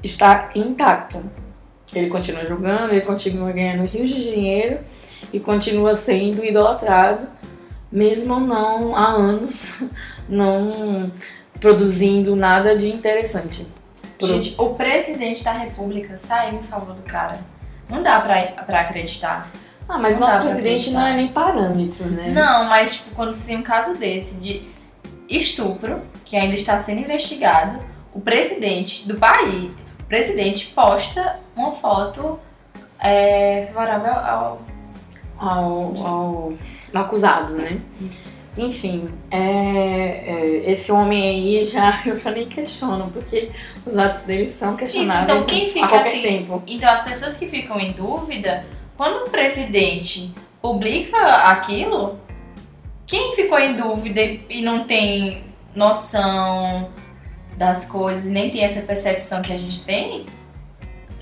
[0.03, 1.23] está intacta.
[1.95, 4.81] Ele continua jogando, ele continua ganhando rios de dinheiro
[5.33, 7.29] e continua sendo idolatrado,
[7.91, 9.81] mesmo não há anos
[10.29, 11.11] não
[11.61, 13.67] produzindo nada de interessante.
[14.21, 17.39] Gente, o presidente da república saiu em favor do cara.
[17.89, 19.49] Não dá pra, pra acreditar.
[19.89, 22.31] ah, mas não nosso presidente não é nem parâmetro, né?
[22.31, 24.69] Não, mas tipo, quando se tem um caso desse de
[25.29, 27.79] estupro, que ainda está sendo investigado,
[28.13, 32.39] o presidente do país, o presidente posta uma foto
[33.01, 34.63] é, favorável ao.
[35.39, 36.53] ao, ao
[36.95, 37.81] acusado, né?
[38.59, 43.51] Enfim, é, é, esse homem aí já eu já nem questiono, porque
[43.87, 46.63] os atos dele são questionáveis então quem fica a qualquer assim- tempo.
[46.67, 48.67] Então as pessoas que ficam em dúvida,
[48.97, 52.19] quando o presidente publica aquilo,
[53.07, 55.45] quem ficou em dúvida e não tem
[55.75, 56.91] noção
[57.57, 60.27] das coisas, nem tem essa percepção que a gente tem,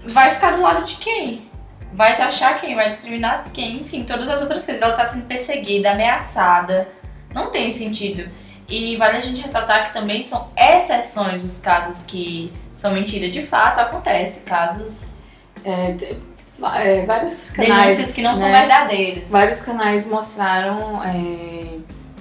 [0.07, 1.47] vai ficar do lado de quem?
[1.93, 2.75] Vai taxar quem?
[2.75, 3.77] Vai discriminar quem?
[3.77, 4.83] Enfim, todas as outras coisas.
[4.83, 6.89] Ela tá sendo perseguida, ameaçada.
[7.37, 8.29] Não tem sentido.
[8.67, 13.29] E vale a gente ressaltar que também são exceções os casos que são mentira.
[13.31, 15.11] De fato, acontece casos,
[15.65, 15.95] É,
[16.75, 17.97] é, vários canais.
[17.97, 18.61] denúncias que não são né?
[18.61, 19.29] verdadeiras.
[19.29, 21.79] Vários canais mostraram é,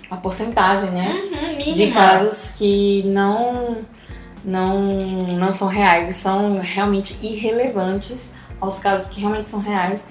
[0.10, 1.08] a porcentagem, né?
[1.10, 3.86] Uhum, de casos que não,
[4.44, 4.84] não,
[5.40, 10.10] não são reais e são realmente irrelevantes aos casos que realmente são reais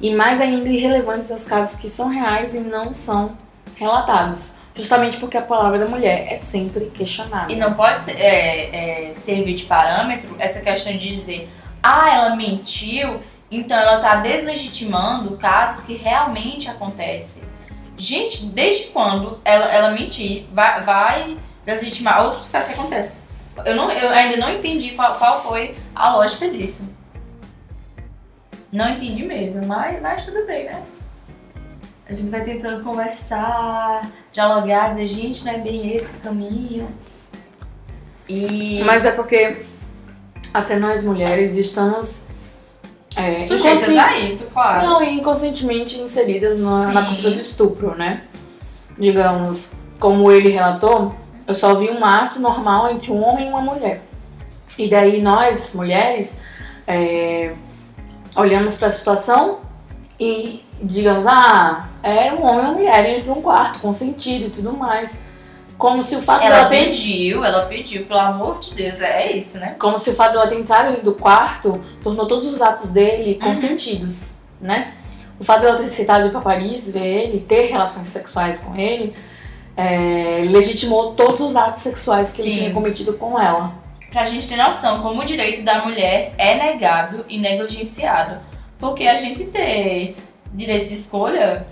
[0.00, 3.36] e mais ainda irrelevantes aos casos que são reais e não são
[3.76, 4.56] relatados.
[4.74, 7.52] Justamente porque a palavra da mulher é sempre questionada.
[7.52, 11.48] E não pode é, é, servir de parâmetro essa questão de dizer
[11.80, 17.44] ah, ela mentiu, então ela tá deslegitimando casos que realmente acontecem.
[17.96, 23.22] Gente, desde quando ela, ela mentir vai, vai deslegitimar outros casos que acontecem?
[23.64, 26.92] Eu, não, eu ainda não entendi qual, qual foi a lógica disso.
[28.72, 30.82] Não entendi mesmo, mas, mas tudo bem, né?
[32.08, 36.88] A gente vai tentando conversar, dialogar, dizer, gente, não é bem esse o caminho.
[38.28, 38.82] E.
[38.84, 39.64] Mas é porque
[40.52, 42.26] até nós mulheres estamos
[43.16, 44.86] é, sujeitas inconsci- a isso, claro.
[44.86, 48.24] Não, e inconscientemente inseridas na, na cultura do estupro, né?
[48.98, 51.14] Digamos, como ele relatou,
[51.46, 54.02] eu só vi um ato normal entre um homem e uma mulher.
[54.78, 56.40] E daí nós, mulheres,
[56.86, 57.54] é,
[58.36, 59.60] olhamos para a situação
[60.18, 64.50] e digamos, ah, era um homem e uma mulher dentro de um quarto, consentido e
[64.50, 65.24] tudo mais.
[65.76, 69.32] Como se o fato Ela dela ter pediu, ela pediu, pelo amor de Deus, é
[69.32, 69.74] isso, né?
[69.78, 73.34] como se o fato dela ter entrado dentro do quarto tornou todos os atos dele
[73.42, 74.94] consentidos, né?
[75.38, 79.14] O fato dela ter aceitado ir pra Paris, ver ele, ter relações sexuais com ele,
[79.76, 82.48] é, legitimou todos os atos sexuais que Sim.
[82.48, 83.74] ele tinha cometido com ela.
[84.10, 88.38] Pra gente ter noção como o direito da mulher é negado e negligenciado.
[88.78, 90.16] Porque a gente ter
[90.54, 91.66] direito de escolha,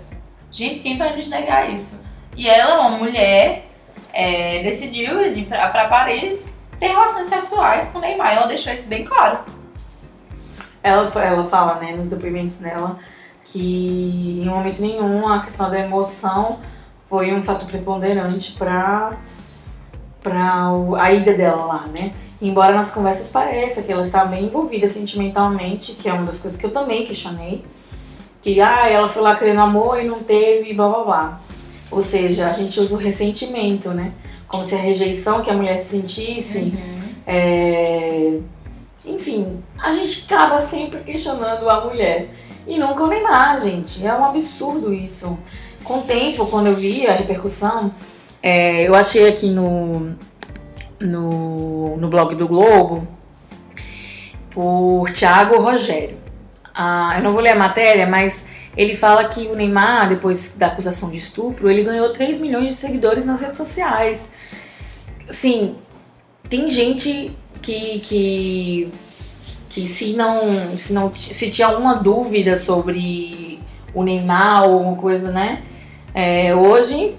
[0.51, 2.03] gente, quem vai nos negar isso?
[2.35, 3.65] E ela, uma mulher,
[4.11, 8.35] é, decidiu ir pra Paris ter relações sexuais com Neymar.
[8.35, 9.39] Ela deixou isso bem claro.
[10.83, 12.97] Ela, ela fala, né, nos depoimentos dela,
[13.45, 16.59] que em momento nenhum a questão da emoção
[17.07, 19.13] foi um fato preponderante pra
[20.73, 22.13] o- a ida dela lá, né?
[22.41, 26.59] Embora nas conversas pareça que ela está bem envolvida sentimentalmente, que é uma das coisas
[26.59, 27.63] que eu também questionei,
[28.43, 31.41] que ah, ela foi lá querendo amor e não teve, blá blá blá.
[31.89, 34.11] Ou seja, a gente usa o ressentimento, né?
[34.47, 36.73] Como se a rejeição que a mulher sentisse
[37.25, 38.37] é,
[39.05, 42.29] Enfim, a gente acaba sempre questionando a mulher.
[42.67, 44.05] E nunca o Neymar, gente.
[44.05, 45.37] É um absurdo isso.
[45.83, 47.93] Com o tempo, quando eu vi a repercussão,
[48.41, 50.15] é, eu achei aqui no,
[50.99, 53.07] no, no blog do Globo
[54.51, 56.22] por Thiago Rogério.
[56.73, 60.67] Ah, eu não vou ler a matéria, mas ele fala que o Neymar, depois da
[60.67, 64.33] acusação de estupro, ele ganhou 3 milhões de seguidores nas redes sociais.
[65.29, 65.75] Sim,
[66.49, 68.91] tem gente que, que,
[69.69, 73.59] que se não, se não se tinha alguma dúvida sobre
[73.93, 75.63] o Neymar ou alguma coisa, né?
[76.13, 77.15] é, hoje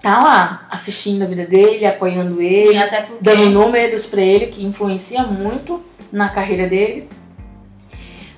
[0.00, 3.12] tá lá assistindo a vida dele, apoiando ele, Sim, porque.
[3.20, 5.82] dando números pra ele que influencia muito
[6.12, 7.08] na carreira dele.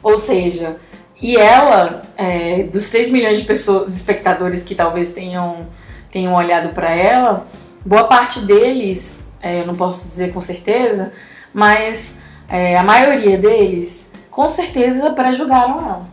[0.02, 0.78] Ou seja,
[1.20, 5.66] e ela, é, dos 3 milhões de pessoas, espectadores que talvez tenham,
[6.10, 7.46] tenham olhado pra ela,
[7.84, 11.12] boa parte deles, é, eu não posso dizer com certeza,
[11.52, 16.08] mas é, a maioria deles, com certeza, pré-julgaram ela.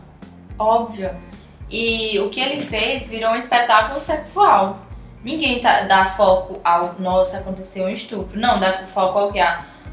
[0.58, 1.10] Óbvio.
[1.70, 4.78] E o que ele fez virou um espetáculo sexual.
[5.22, 8.38] Ninguém tá, dá foco ao nossa, aconteceu um estupro.
[8.38, 9.40] Não, dá foco ao que?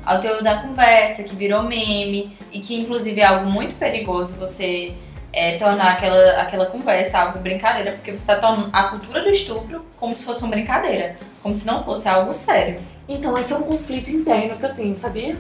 [0.06, 4.94] Ao teor da conversa, que virou meme, e que inclusive é algo muito perigoso você
[5.34, 9.84] é, tornar aquela, aquela conversa algo brincadeira, porque você está tornando a cultura do estupro
[9.98, 12.76] como se fosse uma brincadeira, como se não fosse algo sério.
[13.08, 15.38] Então, esse é um conflito interno que eu tenho, sabia?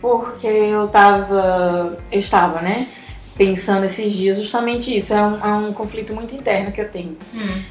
[0.00, 1.96] Porque eu tava.
[2.12, 2.86] Eu estava, né?
[3.36, 5.14] Pensando esses dias justamente isso.
[5.14, 7.16] É um, é um conflito muito interno que eu tenho.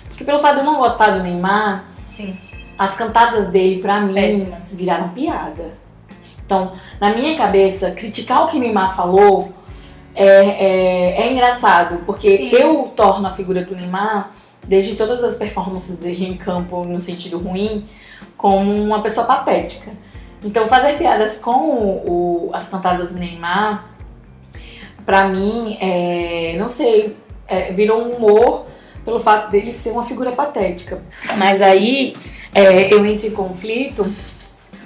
[0.09, 2.37] Porque pelo fato de eu não gostar do Neymar, Sim.
[2.77, 4.73] as cantadas dele, pra mim, Péssimas.
[4.73, 5.82] viraram piada.
[6.53, 9.51] Então, na minha cabeça, criticar o que Neymar falou
[10.13, 12.03] é, é, é engraçado.
[12.05, 12.49] Porque Sim.
[12.51, 14.31] eu torno a figura do Neymar,
[14.67, 17.89] desde todas as performances dele em campo, no sentido ruim,
[18.37, 19.91] como uma pessoa patética.
[20.43, 23.85] Então, fazer piadas com o- o- as cantadas do Neymar,
[25.03, 28.65] pra mim, é, não sei, é, virou um humor
[29.03, 31.01] pelo fato dele ser uma figura patética.
[31.35, 32.15] Mas aí
[32.53, 34.05] é, eu entro em conflito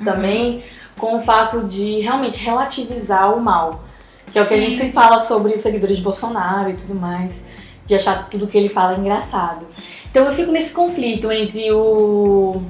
[0.05, 0.63] também
[0.97, 3.83] com o fato de realmente relativizar o mal.
[4.31, 4.65] Que é o que a Sim.
[4.65, 7.47] gente sempre fala sobre os seguidores de Bolsonaro e tudo mais,
[7.85, 9.65] de achar tudo que ele fala engraçado.
[10.09, 12.61] Então eu fico nesse conflito entre o,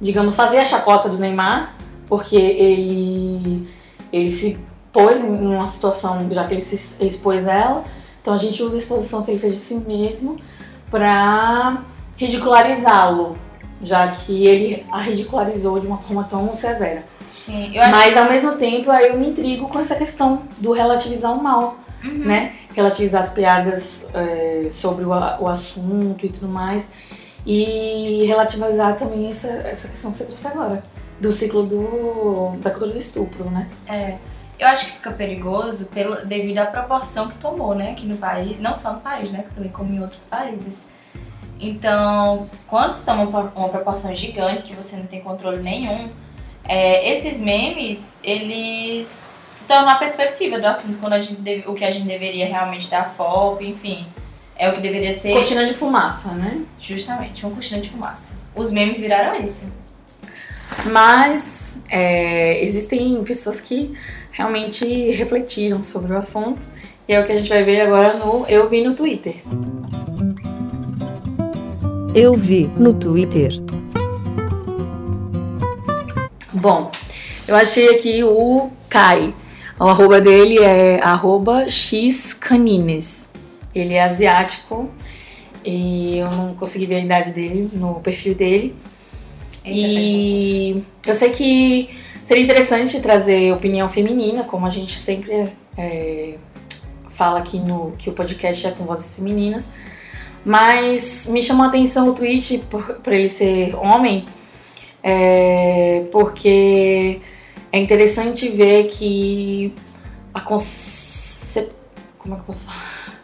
[0.00, 1.74] digamos, fazer a chacota do Neymar,
[2.08, 3.68] porque ele,
[4.12, 4.58] ele se
[4.92, 7.84] pôs em uma situação, já que ele se expôs ela,
[8.20, 10.36] então a gente usa a exposição que ele fez de si mesmo
[10.90, 11.82] pra
[12.16, 13.36] ridicularizá-lo,
[13.82, 17.04] já que ele a ridicularizou de uma forma tão severa.
[17.38, 17.74] Sim.
[17.74, 21.32] Eu acho Mas ao mesmo tempo aí eu me intrigo com essa questão do relativizar
[21.32, 22.26] o mal, Uhum.
[22.26, 22.54] né?
[22.74, 26.92] Relativizar as piadas é, sobre o, o assunto e tudo mais.
[27.46, 30.84] E relativizar também essa, essa questão que você trouxe agora,
[31.20, 33.68] do ciclo do, da cultura do estupro, né?
[33.88, 34.16] É.
[34.58, 38.60] Eu acho que fica perigoso pelo, devido à proporção que tomou, né, aqui no país,
[38.60, 40.86] não só no país, né, também como em outros países.
[41.60, 43.22] Então, quando você toma
[43.54, 46.10] uma proporção gigante que você não tem controle nenhum,
[46.68, 49.26] é, esses memes, eles
[49.66, 52.88] tornam a perspectiva do assunto quando a gente deve- o que a gente deveria realmente
[52.88, 54.06] dar foco, enfim,
[54.56, 56.62] é o que deveria ser Cortina de fumaça, né?
[56.80, 58.34] justamente uma cortina de fumaça.
[58.54, 59.72] Os memes viraram isso.
[60.90, 63.94] Mas é, existem pessoas que
[64.32, 66.60] realmente refletiram sobre o assunto.
[67.08, 69.36] E é o que a gente vai ver agora no Eu Vi no Twitter.
[72.14, 73.52] Eu vi no Twitter.
[76.58, 76.90] Bom,
[77.46, 79.32] eu achei aqui o Kai.
[79.78, 83.30] O arroba dele é arroba xcanines.
[83.72, 84.90] Ele é asiático
[85.64, 88.74] e eu não consegui ver a idade dele no perfil dele.
[89.64, 90.00] Eita.
[90.00, 91.90] E eu sei que
[92.24, 96.34] seria interessante trazer opinião feminina, como a gente sempre é,
[97.08, 99.70] fala aqui no que o podcast é com vozes femininas.
[100.44, 104.26] Mas me chamou a atenção o tweet por, por ele ser homem,
[105.02, 107.20] é, porque
[107.72, 109.74] é interessante ver que
[110.32, 111.68] a conce...
[112.18, 113.18] como é que eu posso falar?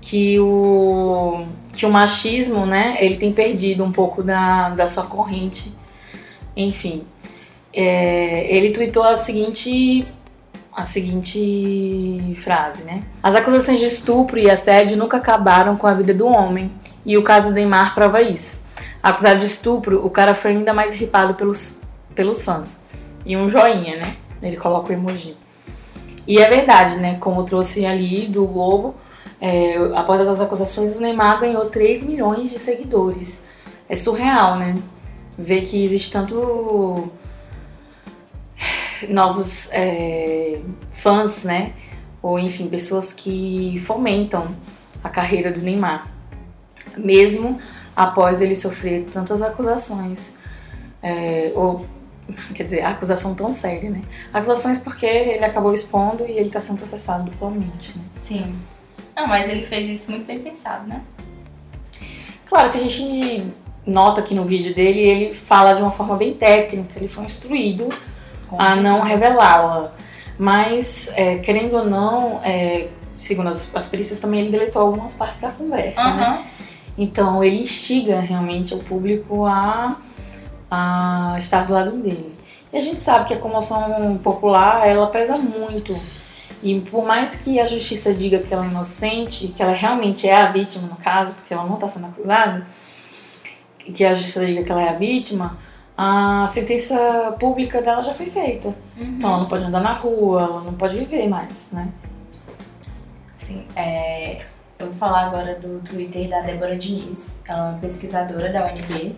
[0.00, 5.74] Que o que o machismo, né, ele tem perdido um pouco da, da sua corrente.
[6.56, 7.04] Enfim,
[7.72, 10.06] é, ele tweetou a seguinte
[10.76, 13.04] a seguinte frase, né?
[13.22, 16.72] As acusações de estupro e assédio nunca acabaram com a vida do homem,
[17.06, 18.63] e o caso do Neymar prova isso.
[19.04, 21.82] Acusado de estupro, o cara foi ainda mais ripado pelos,
[22.14, 22.82] pelos fãs.
[23.22, 24.16] E um joinha, né?
[24.42, 25.36] Ele coloca o emoji.
[26.26, 27.18] E é verdade, né?
[27.20, 28.94] Como trouxe ali do Globo,
[29.38, 33.44] é, após essas acusações, o Neymar ganhou 3 milhões de seguidores.
[33.86, 34.74] É surreal, né?
[35.36, 37.10] Ver que existe tanto
[39.10, 41.74] novos é, fãs, né?
[42.22, 44.56] Ou enfim, pessoas que fomentam
[45.02, 46.10] a carreira do Neymar,
[46.96, 47.60] mesmo
[47.94, 50.36] após ele sofrer tantas acusações.
[51.02, 51.86] É, ou,
[52.54, 54.02] quer dizer, acusação tão séria, né?
[54.32, 58.04] Acusações porque ele acabou expondo e ele está sendo processado duplamente, né?
[58.12, 58.56] Sim.
[59.14, 61.02] Não, mas ele fez isso muito bem pensado, né?
[62.48, 63.52] Claro que a gente
[63.86, 67.88] nota aqui no vídeo dele, ele fala de uma forma bem técnica, ele foi instruído
[68.48, 68.82] Com a certeza.
[68.82, 69.92] não revelá-la.
[70.38, 75.40] Mas, é, querendo ou não, é, segundo as, as perícias também, ele deletou algumas partes
[75.40, 76.44] da conversa, né?
[76.96, 79.96] Então, ele instiga realmente o público a,
[80.70, 82.34] a estar do lado dele.
[82.72, 85.94] E a gente sabe que a comoção popular, ela pesa muito.
[86.62, 90.34] E por mais que a justiça diga que ela é inocente, que ela realmente é
[90.34, 92.66] a vítima no caso, porque ela não está sendo acusada,
[93.86, 95.58] e que a justiça diga que ela é a vítima,
[95.96, 98.68] a sentença pública dela já foi feita.
[98.96, 99.16] Uhum.
[99.18, 101.88] Então ela não pode andar na rua, ela não pode viver mais, né?
[103.36, 104.42] Sim, é,
[104.86, 109.16] vou falar agora do Twitter da Débora Diniz, ela é uma pesquisadora da UNB.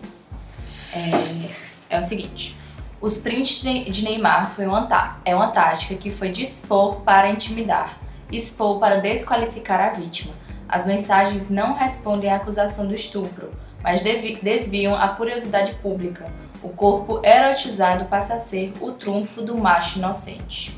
[0.93, 2.55] É, é o seguinte:
[2.99, 7.97] os prints de Neymar foi uma tá- é uma tática que foi dispor para intimidar,
[8.31, 10.33] expor para desqualificar a vítima.
[10.67, 13.51] As mensagens não respondem à acusação do estupro,
[13.81, 14.01] mas
[14.41, 16.25] desviam a curiosidade pública.
[16.61, 20.77] O corpo erotizado passa a ser o trunfo do macho inocente.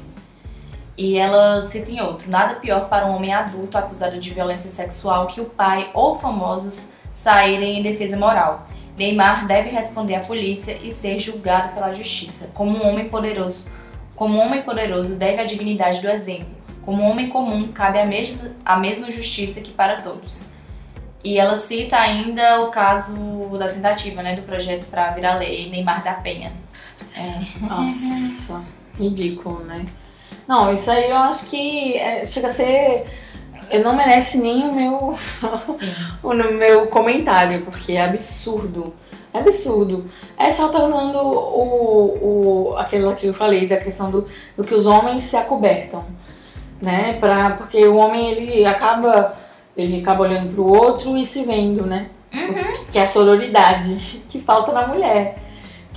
[1.00, 5.28] E ela cita em outro: nada pior para um homem adulto acusado de violência sexual
[5.28, 8.68] que o pai ou famosos saírem em defesa moral.
[8.97, 12.52] Neymar deve responder à polícia e ser julgado pela justiça.
[12.54, 13.72] Como um homem poderoso,
[14.14, 16.54] como um homem poderoso deve a dignidade do exemplo.
[16.84, 20.54] Como um homem comum cabe a mesma, a mesma justiça que para todos.
[21.24, 23.16] E ela cita ainda o caso
[23.58, 26.52] da tentativa, né, do projeto para virar lei Neymar da Penha.
[27.16, 27.66] É.
[27.66, 28.62] Nossa,
[28.97, 29.86] ridículo, né?
[30.50, 33.06] Não, isso aí eu acho que é, chega a ser.
[33.70, 35.16] eu Não merece nem o meu,
[36.24, 38.91] o meu comentário, porque é absurdo.
[39.32, 40.10] É absurdo.
[40.36, 44.28] É só tornando o, o, aquilo que eu falei, da questão do,
[44.58, 46.04] do que os homens se acobertam.
[46.82, 47.20] Né?
[47.20, 49.38] Pra, porque o homem ele acaba,
[49.78, 52.10] ele acaba olhando pro outro e se vendo, né?
[52.91, 55.49] Que é a sororidade que falta na mulher.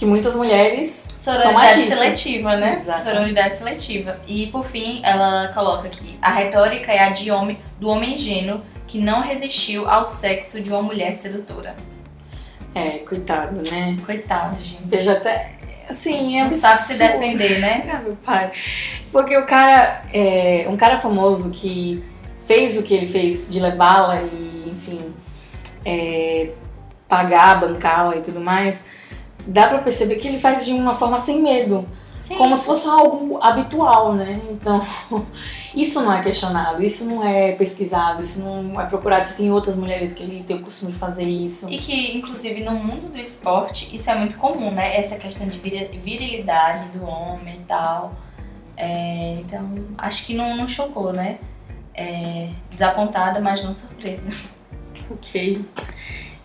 [0.03, 1.97] Que muitas mulheres são Sororidade machistas.
[1.97, 2.73] seletiva, né?
[2.75, 3.09] Exatamente.
[3.09, 4.21] Sororidade seletiva.
[4.27, 8.63] E por fim, ela coloca aqui: a retórica é a de homem, do homem ingênuo
[8.89, 11.77] que não resistiu ao sexo de uma mulher sedutora.
[12.75, 13.97] É, coitado, né?
[14.05, 14.89] Coitado, gente.
[14.89, 15.53] Fez até.
[15.89, 17.21] Assim, é Não sabe se absurdo.
[17.21, 17.87] defender, né?
[17.95, 18.51] Ah, meu pai.
[19.13, 22.03] Porque o cara, é, um cara famoso que
[22.45, 25.15] fez o que ele fez de levá-la e, enfim,
[25.85, 26.51] é,
[27.07, 28.89] pagar, bancá-la e tudo mais,
[29.47, 31.87] dá pra perceber que ele faz de uma forma sem medo.
[32.15, 32.37] Sim.
[32.37, 34.41] como se fosse algo habitual, né?
[34.49, 34.81] Então,
[35.75, 39.27] isso não é questionado, isso não é pesquisado, isso não é procurado.
[39.27, 41.69] Se tem outras mulheres que têm o costume de fazer isso.
[41.69, 44.97] E que, inclusive, no mundo do esporte, isso é muito comum, né?
[45.01, 48.15] Essa questão de viri- virilidade do homem e tal.
[48.77, 49.69] É, então,
[49.99, 51.41] acho que não, não chocou, né?
[51.93, 54.31] É, desapontada, mas não surpresa.
[55.11, 55.65] Ok.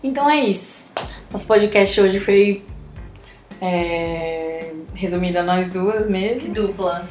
[0.02, 0.92] Então é isso.
[1.30, 2.64] Nosso podcast hoje foi
[3.60, 6.54] é, resumido a nós duas Que mesmo.
[6.54, 7.08] dupla.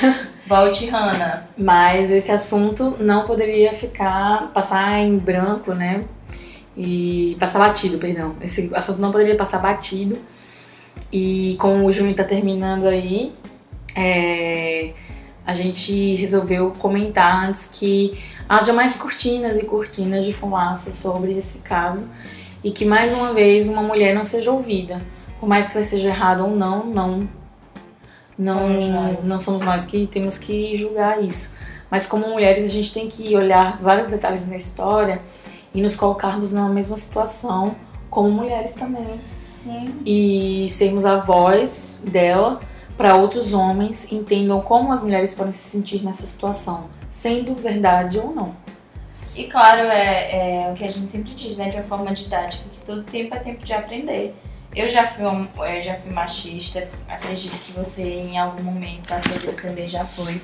[0.46, 1.48] Volte, Hannah.
[1.56, 6.04] Mas esse assunto não poderia ficar, passar em branco, né?
[6.76, 8.34] E passar batido, perdão.
[8.40, 10.18] Esse assunto não poderia passar batido.
[11.12, 13.32] E como o junho tá terminando aí,
[13.96, 14.92] é,
[15.46, 18.18] a gente resolveu comentar antes que
[18.48, 22.12] haja mais cortinas e cortinas de fumaça sobre esse caso
[22.62, 25.02] e que mais uma vez uma mulher não seja ouvida.
[25.40, 27.28] Por mais que ela seja errada ou não, não
[28.38, 29.24] não Somos nós.
[29.26, 31.56] não somos nós que temos que julgar isso.
[31.90, 35.20] Mas como mulheres a gente tem que olhar vários detalhes na história
[35.74, 37.74] e nos colocarmos na mesma situação
[38.08, 40.00] como mulheres também Sim.
[40.06, 42.60] e sermos a voz dela
[42.96, 48.34] para outros homens entendam como as mulheres podem se sentir nessa situação, sendo verdade ou
[48.34, 48.54] não.
[49.34, 51.70] E claro, é, é o que a gente sempre diz, né?
[51.70, 54.34] De uma forma didática, que todo tempo é tempo de aprender.
[54.74, 59.32] Eu já fui, eu já fui machista, acredito que você em algum momento da sua
[59.32, 60.40] vida também já foi.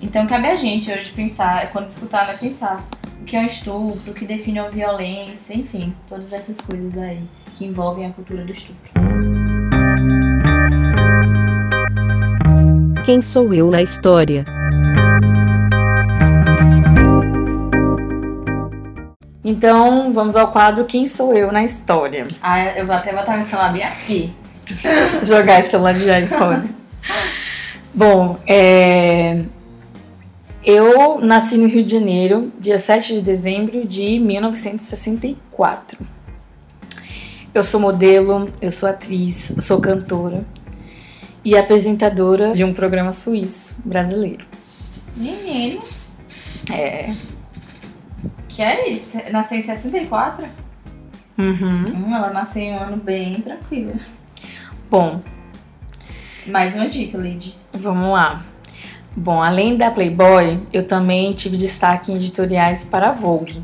[0.00, 2.82] Então cabe a gente hoje pensar, quando escutar, né, pensar
[3.20, 7.22] o que é um estupro, o que define uma violência, enfim, todas essas coisas aí
[7.56, 8.90] que envolvem a cultura do estupro.
[13.04, 14.46] Quem sou eu na história?
[19.58, 22.28] Então, vamos ao quadro Quem sou eu na história.
[22.40, 24.32] Ah, eu vou até botar meu celular bem aqui.
[25.26, 26.64] Jogar esse celular de fora.
[27.92, 29.42] Bom, é...
[30.64, 36.06] eu nasci no Rio de Janeiro, dia 7 de dezembro de 1964.
[37.52, 40.44] Eu sou modelo, eu sou atriz, eu sou cantora
[41.44, 44.46] e apresentadora de um programa suíço brasileiro.
[45.16, 45.82] Menino,
[46.72, 47.10] É.
[48.58, 49.16] que é isso?
[49.30, 50.48] Nasceu em 64?
[51.38, 51.84] Uhum.
[51.94, 53.94] Hum, ela nasceu em um ano bem tranquilo.
[54.90, 55.22] Bom,
[56.44, 57.56] Mais uma dica, Lady.
[57.72, 58.44] Vamos lá.
[59.16, 63.62] Bom, além da Playboy, eu também tive destaque em editoriais para a Vogue.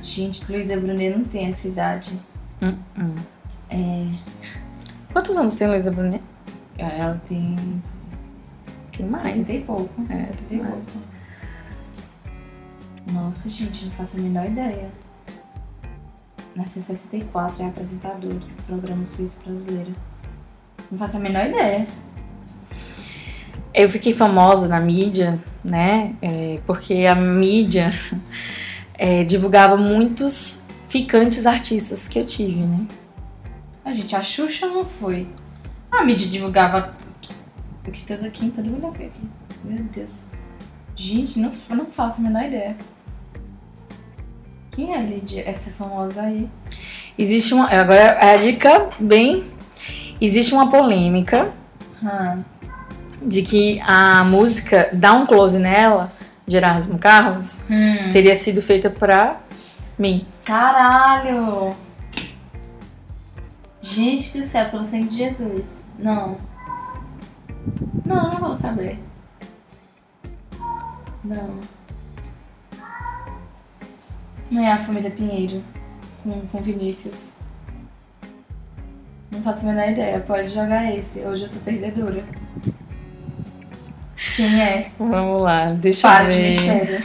[0.00, 2.18] Gente, Luísa Brunet não tem essa idade.
[2.62, 3.16] Hum,
[3.68, 4.06] É,
[5.12, 6.22] Quantos anos tem Luísa Brunet?
[6.78, 7.82] ela tem
[9.00, 9.34] Tem mais.
[9.34, 10.02] 60 e pouco.
[10.10, 10.84] É, 60 e pouco.
[13.12, 14.90] Nossa, gente, não faço a menor ideia.
[16.54, 19.94] Nasceu em 64, é apresentadora do programa Suíço Brasileiro.
[20.90, 21.86] Não faço a menor ideia.
[23.72, 26.14] Eu fiquei famosa na mídia, né?
[26.20, 27.92] é, porque a mídia
[28.98, 32.86] é, divulgava muitos ficantes artistas que eu tive, né?
[33.84, 35.26] A gente, a Xuxa não foi.
[35.90, 36.94] A mídia divulgava
[37.86, 39.20] o que toda quinta, olha aqui, aqui.
[39.64, 40.24] Meu Deus.
[40.96, 42.76] Gente, não, não faço a menor ideia.
[44.70, 46.48] Quem é Lídia, essa famosa aí?
[47.18, 47.68] Existe uma.
[47.68, 49.44] Agora a dica bem.
[50.20, 51.52] Existe uma polêmica
[52.02, 52.42] Hum.
[53.22, 56.10] de que a música Dá um Close nela,
[56.46, 58.10] de Erasmo Carlos, Hum.
[58.12, 59.40] teria sido feita pra
[59.98, 60.26] mim.
[60.44, 61.74] Caralho!
[63.80, 65.82] Gente do céu, pelo sangue de Jesus.
[65.98, 66.36] Não.
[68.04, 68.98] Não, não vou saber.
[71.24, 71.60] Não.
[74.50, 75.62] Não é a família Pinheiro
[76.22, 77.36] com, com Vinícius.
[79.30, 80.20] Não faço a menor ideia.
[80.20, 81.20] Pode jogar esse.
[81.20, 82.24] Hoje eu sou perdedora.
[84.36, 84.90] Quem é?
[84.98, 86.48] Vamos lá, deixa Para eu de ver.
[86.48, 87.02] mistério.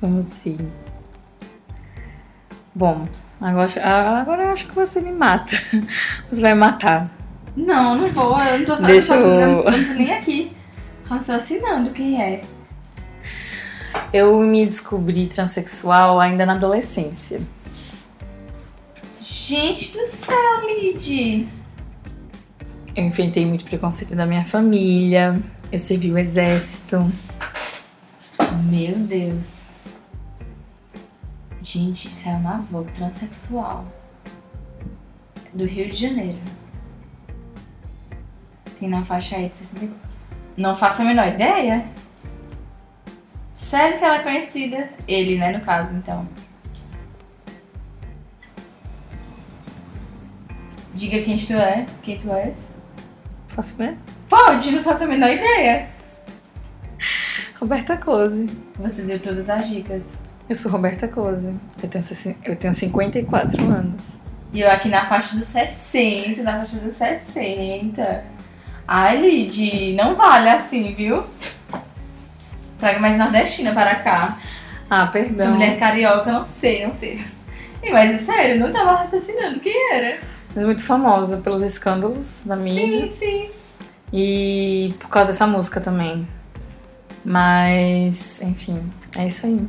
[0.00, 0.58] Vamos ver.
[2.74, 3.08] Bom,
[3.40, 3.68] agora,
[4.20, 5.56] agora eu acho que você me mata.
[6.30, 7.10] Você vai matar.
[7.66, 8.40] Não, não vou.
[8.40, 10.52] Eu não tô falando Deixa eu- não tô nem aqui
[11.04, 12.42] raciocinando quem é.
[14.12, 17.40] Eu me descobri transexual ainda na adolescência.
[19.20, 20.36] Gente do céu,
[20.66, 21.48] Lid!
[22.94, 25.42] Eu enfrentei muito preconceito da minha família.
[25.72, 27.10] Eu servi o exército.
[28.70, 29.66] Meu Deus.
[31.60, 33.84] Gente, isso é uma avó transexual.
[35.52, 36.38] Do Rio de Janeiro.
[38.78, 39.96] Tem na faixa aí de 64.
[40.56, 41.84] Não faço a menor ideia.
[43.52, 44.88] Sério que ela é conhecida?
[45.06, 46.28] Ele, né, no caso, então.
[50.94, 52.78] Diga quem tu é, quem tu és.
[53.54, 53.96] Posso ver?
[54.28, 55.88] Pode, não faço a menor ideia.
[57.58, 58.46] Roberta Close.
[58.78, 60.18] Você deu todas as dicas.
[60.48, 61.54] Eu sou Roberta Close.
[61.82, 62.04] Eu tenho,
[62.44, 64.18] eu tenho 54 anos.
[64.52, 68.37] E eu aqui na faixa dos 60, na faixa dos 60.
[68.90, 71.22] Ai, Lid, não vale assim, viu?
[72.80, 74.38] Traga mais nordestina para cá.
[74.88, 75.50] Ah, Essa perdão.
[75.52, 77.20] mulher carioca, não sei, não sei.
[77.82, 80.20] Ih, Mas é sério, não tava raciocinando quem era.
[80.54, 83.02] Mas muito famosa pelos escândalos da mídia.
[83.02, 83.50] Sim, sim.
[84.10, 86.26] E por causa dessa música também.
[87.22, 89.68] Mas, enfim, é isso aí.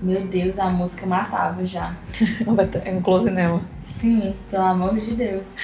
[0.00, 1.92] Meu Deus, a música matava já.
[2.84, 3.60] É um close nela.
[3.82, 5.56] Sim, pelo amor de Deus.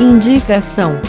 [0.00, 1.00] Indicação.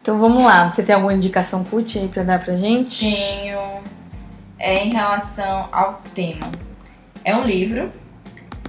[0.00, 3.00] Então vamos lá, você tem alguma indicação cult aí pra dar pra gente?
[3.04, 3.58] Tenho.
[4.58, 6.50] É em relação ao tema.
[7.24, 7.92] É um livro.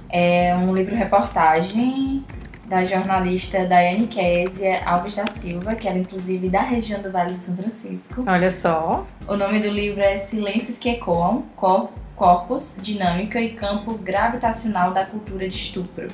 [0.08, 2.24] É um livro-reportagem
[2.66, 7.42] da jornalista Daiane Késia Alves da Silva, que era inclusive da região do Vale de
[7.42, 8.22] São Francisco.
[8.26, 9.06] Olha só.
[9.26, 15.04] O nome do livro é Silêncios que Ecoam, Cor- Corpos, Dinâmica e Campo Gravitacional da
[15.06, 16.08] Cultura de Estupro.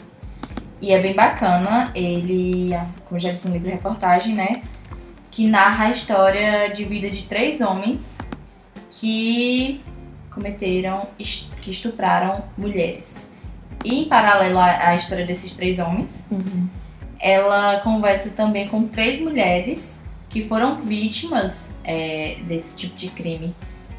[0.81, 2.71] E é bem bacana, ele,
[3.09, 4.63] como já disse, um livro-reportagem, né?
[5.31, 8.19] Que narra a história de vida de três homens
[8.91, 9.83] que
[10.31, 11.09] cometeram,
[11.63, 13.35] que estupraram mulheres.
[13.85, 16.69] E em paralelo à à história desses três homens, Uhum.
[17.19, 23.55] ela conversa também com três mulheres que foram vítimas é, desse tipo de crime.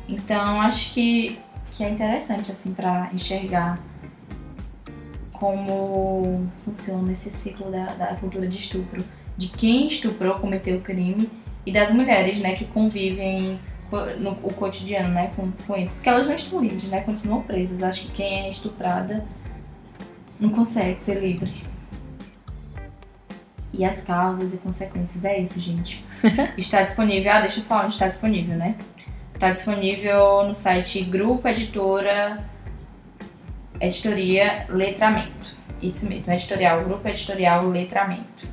[0.08, 1.40] Então acho que,
[1.72, 3.80] que é interessante assim para enxergar
[5.40, 9.04] como funciona esse ciclo da, da cultura de estupro,
[9.38, 11.30] de quem estuprou, cometeu o crime
[11.66, 13.60] e das mulheres, né, que convivem
[13.90, 17.42] co- no o cotidiano, né, com, com isso, porque elas não estão livres, né, continuam
[17.42, 17.84] presas.
[17.84, 19.26] Acho que quem é estuprada
[20.40, 21.52] não consegue ser livre.
[23.74, 25.24] E as causas e consequências.
[25.24, 26.04] É isso, gente.
[26.58, 27.32] está disponível.
[27.32, 28.76] Ah, deixa eu falar onde está disponível, né?
[29.36, 32.44] Está disponível no site Grupo Editora
[33.80, 35.56] Editoria Letramento.
[35.82, 38.48] Isso mesmo, editorial, Grupo Editorial Letramento.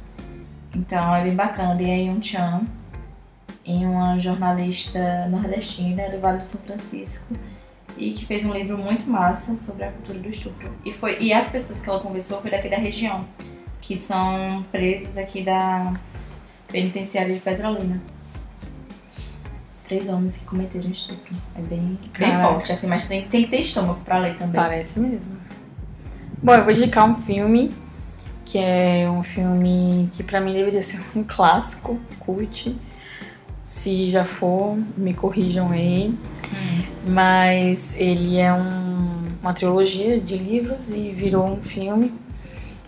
[0.75, 1.81] Então é bem bacana.
[1.81, 2.66] E aí um Chan,
[3.64, 7.35] em uma jornalista nordestina do Vale do São Francisco
[7.97, 10.70] e que fez um livro muito massa sobre a cultura do estupro.
[10.85, 13.25] E foi e as pessoas que ela conversou foi daqui da região,
[13.81, 15.95] que são presos aqui da
[16.68, 18.01] penitenciária de Petrolina.
[19.87, 21.35] Três homens que cometeram estupro.
[21.57, 24.55] É bem, bem forte, assim, mas tem, tem que ter estômago pra ler também.
[24.61, 25.37] Parece mesmo.
[26.43, 27.70] Bom, eu vou indicar um filme
[28.45, 32.76] que é um filme que pra mim deveria ser um clássico, cult.
[33.61, 36.16] Se já for, me corrijam aí.
[37.07, 42.12] Mas ele é um- uma trilogia de livros e virou um filme.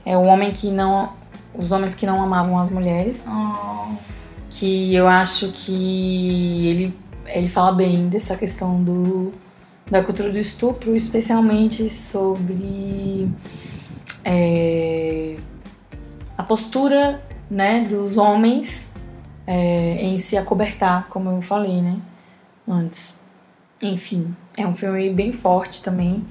[0.05, 1.12] É o homem que não,
[1.55, 3.94] os homens que não amavam as mulheres Oh,
[4.59, 6.94] que eu acho que ele,
[7.26, 9.32] ele fala bem dessa questão do,
[9.90, 13.28] da cultura do estupro, especialmente sobre
[14.24, 15.36] é,
[16.38, 18.92] a postura né, dos homens
[19.46, 21.98] é, em se acobertar, como eu falei né,
[22.66, 23.20] antes.
[23.82, 26.24] Enfim, é um filme bem forte também.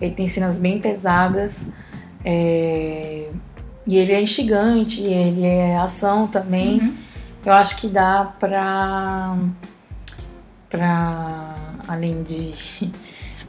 [0.00, 1.74] Ele tem cenas bem pesadas.
[2.24, 3.30] é,
[3.86, 6.80] e ele é instigante, ele é ação também.
[6.80, 7.03] Uhum.
[7.44, 9.36] Eu acho que dá pra.
[10.68, 11.54] pra
[11.86, 12.54] além de,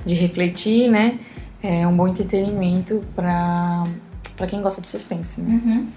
[0.06, 1.20] de refletir, né?
[1.64, 3.86] É um bom entretenimento pra,
[4.36, 5.62] pra quem gosta de suspense, né?
[5.64, 5.88] Uhum.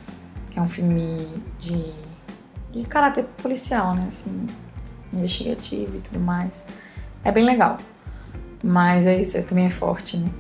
[0.57, 1.29] É um filme
[1.59, 1.93] de,
[2.73, 4.05] de caráter policial, né?
[4.07, 4.47] Assim,
[5.13, 6.67] investigativo e tudo mais.
[7.25, 7.79] É bem legal.
[8.63, 10.31] Mas é isso, também é forte, né?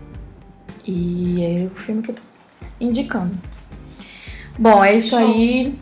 [0.87, 2.23] E é o filme que eu tô
[2.81, 3.37] indicando.
[4.59, 5.79] Bom, é isso aí.